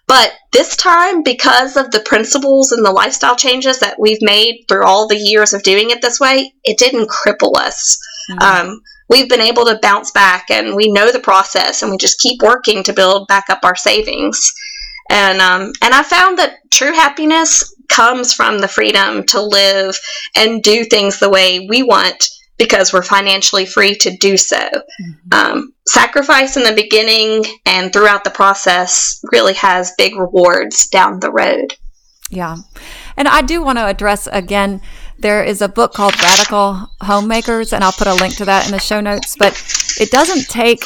But 0.09 0.33
this 0.53 0.77
time, 0.77 1.23
because 1.23 1.77
of 1.77 1.90
the 1.90 2.01
principles 2.01 2.71
and 2.71 2.87
the 2.87 2.92
lifestyle 2.92 3.35
changes 3.35 3.81
that 3.81 3.99
we've 3.99 4.23
made 4.23 4.64
through 4.69 4.85
all 4.85 5.09
the 5.09 5.16
years 5.16 5.53
of 5.53 5.64
doing 5.64 5.90
it 5.90 6.01
this 6.01 6.21
way, 6.21 6.55
it 6.64 6.79
didn't 6.79 7.11
cripple 7.11 7.57
us. 7.57 7.99
Mm-hmm. 8.31 8.69
Um, 8.71 8.81
we've 9.09 9.29
been 9.29 9.40
able 9.40 9.64
to 9.66 9.79
bounce 9.83 10.11
back 10.11 10.51
and 10.51 10.75
we 10.75 10.90
know 10.90 11.11
the 11.11 11.21
process 11.21 11.83
and 11.83 11.90
we 11.90 11.97
just 11.97 12.21
keep 12.21 12.42
working 12.42 12.83
to 12.85 12.92
build 12.92 13.29
back 13.29 13.49
up 13.49 13.61
our 13.64 13.77
savings. 13.77 14.53
And 15.11 15.40
um, 15.40 15.73
and 15.83 15.95
I 15.95 16.03
found 16.03 16.38
that 16.38 16.59
true 16.71 16.92
happiness 16.92 17.75
comes 17.88 18.33
from 18.33 18.59
the 18.59 18.69
freedom 18.69 19.25
to 19.27 19.40
live 19.40 19.97
and 20.37 20.62
do 20.62 20.85
things 20.85 21.19
the 21.19 21.31
way 21.31 21.66
we 21.69 21.83
want 21.83 22.29
because 22.59 22.92
we're 22.92 23.03
financially 23.03 23.66
free 23.66 23.95
to 23.95 24.16
do 24.16 24.37
so. 24.37 24.59
Mm-hmm. 24.59 25.33
Um, 25.33 25.75
sacrifice 25.87 26.57
in 26.57 26.64
the 26.64 26.75
beginning 26.75 27.45
and 27.66 27.92
throughout 27.92 28.25
the 28.25 28.31
process 28.31 29.21
really 29.31 29.55
has 29.55 29.92
big 29.97 30.16
rewards 30.16 30.88
down 30.88 31.21
the 31.21 31.31
road. 31.31 31.75
Yeah. 32.31 32.57
And 33.16 33.29
I 33.29 33.42
do 33.42 33.62
want 33.62 33.79
to 33.79 33.87
address 33.87 34.27
again 34.33 34.81
there 35.18 35.42
is 35.42 35.62
a 35.62 35.68
book 35.68 35.92
called 35.92 36.20
Radical 36.20 36.90
Homemakers, 37.00 37.72
and 37.72 37.83
I'll 37.83 37.92
put 37.92 38.07
a 38.07 38.14
link 38.14 38.37
to 38.37 38.44
that 38.44 38.66
in 38.66 38.72
the 38.72 38.79
show 38.79 39.00
notes. 39.00 39.37
But 39.37 39.52
it 39.98 40.11
doesn't 40.11 40.48
take 40.48 40.83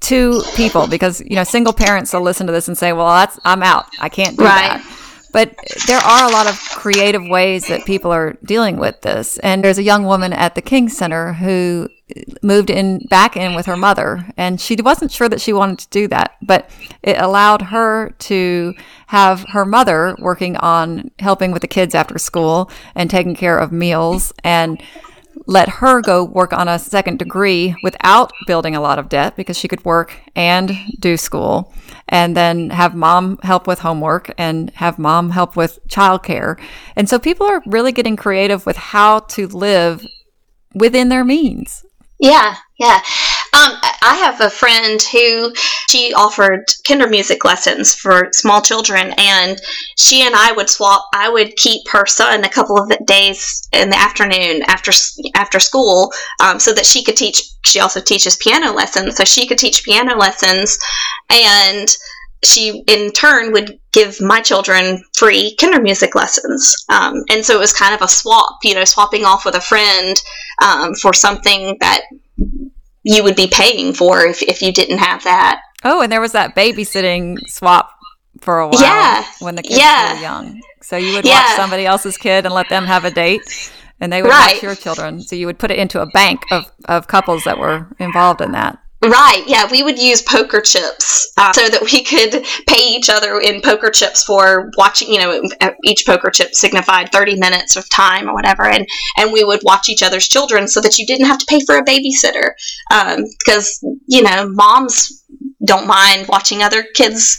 two 0.00 0.42
people 0.54 0.86
because 0.86 1.20
you 1.20 1.36
know 1.36 1.44
single 1.44 1.72
parents 1.72 2.12
will 2.12 2.22
listen 2.22 2.46
to 2.46 2.52
this 2.52 2.68
and 2.68 2.76
say, 2.76 2.92
"Well, 2.92 3.28
I'm 3.44 3.62
out. 3.62 3.86
I 4.00 4.08
can't 4.08 4.36
do 4.36 4.44
right. 4.44 4.80
that." 4.82 5.05
But 5.36 5.54
there 5.86 5.98
are 5.98 6.26
a 6.26 6.32
lot 6.32 6.48
of 6.48 6.58
creative 6.70 7.22
ways 7.28 7.68
that 7.68 7.84
people 7.84 8.10
are 8.10 8.38
dealing 8.42 8.78
with 8.78 9.02
this. 9.02 9.36
And 9.40 9.62
there's 9.62 9.76
a 9.76 9.82
young 9.82 10.04
woman 10.04 10.32
at 10.32 10.54
the 10.54 10.62
King 10.62 10.88
Center 10.88 11.34
who 11.34 11.90
moved 12.42 12.70
in 12.70 13.00
back 13.10 13.36
in 13.36 13.54
with 13.54 13.66
her 13.66 13.76
mother 13.76 14.32
and 14.38 14.60
she 14.60 14.76
wasn't 14.76 15.10
sure 15.10 15.28
that 15.28 15.40
she 15.40 15.52
wanted 15.52 15.76
to 15.80 15.88
do 15.88 16.06
that 16.06 16.36
but 16.40 16.70
it 17.02 17.18
allowed 17.18 17.60
her 17.60 18.10
to 18.20 18.72
have 19.08 19.44
her 19.48 19.64
mother 19.64 20.14
working 20.20 20.56
on 20.58 21.10
helping 21.18 21.50
with 21.50 21.62
the 21.62 21.68
kids 21.68 21.96
after 21.96 22.16
school 22.16 22.70
and 22.94 23.10
taking 23.10 23.34
care 23.34 23.58
of 23.58 23.72
meals 23.72 24.32
and 24.44 24.80
let 25.46 25.68
her 25.68 26.00
go 26.00 26.24
work 26.24 26.52
on 26.52 26.68
a 26.68 26.78
second 26.78 27.18
degree 27.18 27.74
without 27.82 28.32
building 28.46 28.74
a 28.74 28.80
lot 28.80 28.98
of 28.98 29.08
debt 29.08 29.36
because 29.36 29.56
she 29.56 29.68
could 29.68 29.84
work 29.84 30.18
and 30.34 30.72
do 30.98 31.16
school 31.16 31.72
and 32.08 32.36
then 32.36 32.70
have 32.70 32.94
mom 32.94 33.38
help 33.42 33.66
with 33.66 33.80
homework 33.80 34.32
and 34.38 34.70
have 34.70 34.98
mom 34.98 35.30
help 35.30 35.56
with 35.56 35.78
childcare. 35.88 36.58
And 36.94 37.08
so 37.08 37.18
people 37.18 37.46
are 37.46 37.62
really 37.66 37.92
getting 37.92 38.16
creative 38.16 38.64
with 38.64 38.76
how 38.76 39.20
to 39.20 39.46
live 39.48 40.04
within 40.74 41.08
their 41.08 41.24
means. 41.24 41.84
Yeah, 42.18 42.56
yeah. 42.78 43.02
Um, 43.56 43.72
I 44.02 44.14
have 44.16 44.42
a 44.42 44.50
friend 44.50 45.02
who 45.02 45.50
she 45.88 46.12
offered 46.12 46.66
Kindermusik 46.84 47.42
lessons 47.42 47.94
for 47.94 48.28
small 48.32 48.60
children, 48.60 49.14
and 49.16 49.58
she 49.96 50.26
and 50.26 50.34
I 50.36 50.52
would 50.52 50.68
swap. 50.68 51.08
I 51.14 51.30
would 51.30 51.56
keep 51.56 51.88
her 51.88 52.04
son 52.04 52.44
a 52.44 52.50
couple 52.50 52.76
of 52.76 52.92
days 53.06 53.66
in 53.72 53.88
the 53.88 53.96
afternoon 53.96 54.62
after 54.66 54.92
after 55.34 55.58
school, 55.58 56.12
um, 56.42 56.60
so 56.60 56.74
that 56.74 56.84
she 56.84 57.02
could 57.02 57.16
teach. 57.16 57.42
She 57.64 57.80
also 57.80 58.00
teaches 58.00 58.36
piano 58.36 58.72
lessons, 58.72 59.16
so 59.16 59.24
she 59.24 59.46
could 59.46 59.58
teach 59.58 59.84
piano 59.84 60.16
lessons, 60.16 60.78
and 61.30 61.96
she 62.44 62.84
in 62.86 63.10
turn 63.12 63.52
would 63.52 63.78
give 63.92 64.20
my 64.20 64.42
children 64.42 65.02
free 65.16 65.56
Kindermusik 65.58 66.14
lessons 66.14 66.84
um, 66.90 67.14
and 67.30 67.42
so 67.42 67.56
it 67.56 67.58
was 67.58 67.72
kind 67.72 67.94
of 67.94 68.02
a 68.02 68.08
swap 68.08 68.58
you 68.62 68.74
know 68.74 68.84
swapping 68.84 69.24
off 69.24 69.46
with 69.46 69.54
a 69.54 69.60
friend 69.60 70.20
um, 70.62 70.94
for 70.96 71.14
something 71.14 71.78
that 71.80 72.02
you 73.06 73.22
would 73.22 73.36
be 73.36 73.46
paying 73.46 73.94
for 73.94 74.26
if, 74.26 74.42
if 74.42 74.60
you 74.60 74.72
didn't 74.72 74.98
have 74.98 75.22
that 75.24 75.60
oh 75.84 76.02
and 76.02 76.10
there 76.10 76.20
was 76.20 76.32
that 76.32 76.54
babysitting 76.54 77.38
swap 77.48 77.90
for 78.40 78.60
a 78.60 78.68
while 78.68 78.80
yeah 78.80 79.24
when 79.40 79.54
the 79.54 79.62
kids 79.62 79.78
yeah. 79.78 80.14
were 80.14 80.20
young 80.20 80.60
so 80.82 80.96
you 80.96 81.14
would 81.14 81.24
yeah. 81.24 81.42
watch 81.42 81.56
somebody 81.56 81.86
else's 81.86 82.18
kid 82.18 82.44
and 82.44 82.54
let 82.54 82.68
them 82.68 82.84
have 82.84 83.04
a 83.04 83.10
date 83.10 83.72
and 84.00 84.12
they 84.12 84.22
would 84.22 84.28
right. 84.28 84.54
watch 84.54 84.62
your 84.62 84.74
children 84.74 85.20
so 85.20 85.34
you 85.36 85.46
would 85.46 85.58
put 85.58 85.70
it 85.70 85.78
into 85.78 86.00
a 86.00 86.06
bank 86.06 86.42
of, 86.50 86.70
of 86.86 87.06
couples 87.06 87.44
that 87.44 87.58
were 87.58 87.88
involved 87.98 88.40
in 88.40 88.52
that 88.52 88.78
Right. 89.02 89.44
Yeah, 89.46 89.68
we 89.70 89.82
would 89.82 89.98
use 89.98 90.22
poker 90.22 90.60
chips 90.60 91.30
uh, 91.36 91.52
so 91.52 91.68
that 91.68 91.82
we 91.82 92.02
could 92.02 92.44
pay 92.66 92.82
each 92.82 93.10
other 93.10 93.38
in 93.40 93.60
poker 93.60 93.90
chips 93.90 94.24
for 94.24 94.70
watching. 94.78 95.12
You 95.12 95.20
know, 95.20 95.42
each 95.84 96.06
poker 96.06 96.30
chip 96.30 96.54
signified 96.54 97.12
thirty 97.12 97.36
minutes 97.36 97.76
of 97.76 97.88
time 97.90 98.28
or 98.28 98.34
whatever, 98.34 98.64
and 98.64 98.86
and 99.18 99.32
we 99.32 99.44
would 99.44 99.60
watch 99.64 99.90
each 99.90 100.02
other's 100.02 100.26
children 100.26 100.66
so 100.66 100.80
that 100.80 100.98
you 100.98 101.06
didn't 101.06 101.26
have 101.26 101.38
to 101.38 101.46
pay 101.46 101.60
for 101.66 101.76
a 101.76 101.84
babysitter 101.84 102.52
because 103.38 103.80
um, 103.84 104.00
you 104.06 104.22
know 104.22 104.48
moms 104.48 105.24
don't 105.66 105.86
mind 105.86 106.26
watching 106.28 106.62
other 106.62 106.82
kids 106.94 107.38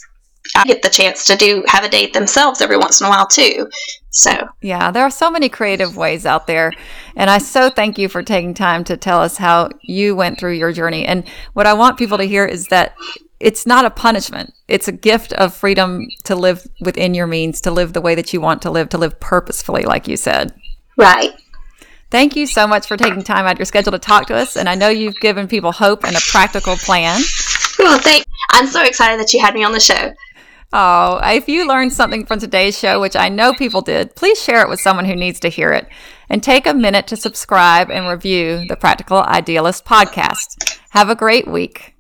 get 0.65 0.81
the 0.81 0.89
chance 0.89 1.25
to 1.25 1.35
do 1.35 1.63
have 1.67 1.83
a 1.83 1.89
date 1.89 2.13
themselves 2.13 2.61
every 2.61 2.77
once 2.77 3.01
in 3.01 3.07
a 3.07 3.09
while 3.09 3.27
too. 3.27 3.67
So, 4.17 4.49
yeah, 4.63 4.89
there 4.89 5.03
are 5.03 5.11
so 5.11 5.29
many 5.29 5.47
creative 5.47 5.95
ways 5.95 6.25
out 6.25 6.47
there. 6.47 6.73
And 7.15 7.29
I 7.29 7.37
so 7.37 7.69
thank 7.69 7.99
you 7.99 8.09
for 8.09 8.23
taking 8.23 8.55
time 8.55 8.83
to 8.85 8.97
tell 8.97 9.21
us 9.21 9.37
how 9.37 9.69
you 9.83 10.15
went 10.15 10.39
through 10.39 10.53
your 10.53 10.71
journey. 10.71 11.05
And 11.05 11.23
what 11.53 11.67
I 11.67 11.73
want 11.73 11.99
people 11.99 12.17
to 12.17 12.23
hear 12.23 12.43
is 12.43 12.65
that 12.69 12.95
it's 13.39 13.67
not 13.67 13.85
a 13.85 13.91
punishment. 13.91 14.55
It's 14.67 14.87
a 14.87 14.91
gift 14.91 15.33
of 15.33 15.53
freedom 15.53 16.07
to 16.23 16.35
live 16.35 16.65
within 16.81 17.13
your 17.13 17.27
means, 17.27 17.61
to 17.61 17.69
live 17.69 17.93
the 17.93 18.01
way 18.01 18.15
that 18.15 18.33
you 18.33 18.41
want 18.41 18.63
to 18.63 18.71
live, 18.71 18.89
to 18.89 18.97
live 18.97 19.19
purposefully, 19.19 19.83
like 19.83 20.07
you 20.07 20.17
said. 20.17 20.51
Right. 20.97 21.33
Thank 22.09 22.35
you 22.35 22.47
so 22.47 22.65
much 22.65 22.87
for 22.87 22.97
taking 22.97 23.21
time 23.21 23.45
out 23.45 23.51
of 23.51 23.59
your 23.59 23.65
schedule 23.67 23.91
to 23.91 23.99
talk 23.99 24.25
to 24.27 24.35
us. 24.35 24.57
And 24.57 24.67
I 24.67 24.73
know 24.73 24.89
you've 24.89 25.19
given 25.19 25.47
people 25.47 25.71
hope 25.71 26.03
and 26.03 26.15
a 26.15 26.21
practical 26.31 26.75
plan. 26.75 27.21
Well, 27.77 27.99
thank. 27.99 28.25
I'm 28.49 28.65
so 28.65 28.83
excited 28.83 29.19
that 29.19 29.31
you 29.31 29.39
had 29.39 29.53
me 29.53 29.63
on 29.63 29.73
the 29.73 29.79
show. 29.79 30.11
Oh, 30.73 31.19
if 31.23 31.47
you 31.47 31.67
learned 31.67 31.93
something 31.93 32.25
from 32.25 32.39
today's 32.39 32.77
show, 32.77 32.99
which 32.99 33.15
I 33.15 33.29
know 33.29 33.53
people 33.53 33.81
did, 33.81 34.15
please 34.15 34.41
share 34.41 34.61
it 34.61 34.69
with 34.69 34.81
someone 34.81 35.05
who 35.05 35.15
needs 35.15 35.39
to 35.41 35.49
hear 35.49 35.71
it. 35.71 35.87
And 36.29 36.43
take 36.43 36.67
a 36.67 36.73
minute 36.73 37.07
to 37.07 37.15
subscribe 37.15 37.89
and 37.89 38.09
review 38.09 38.65
the 38.67 38.75
Practical 38.75 39.19
Idealist 39.19 39.85
podcast. 39.85 40.79
Have 40.89 41.09
a 41.09 41.15
great 41.15 41.47
week. 41.47 41.95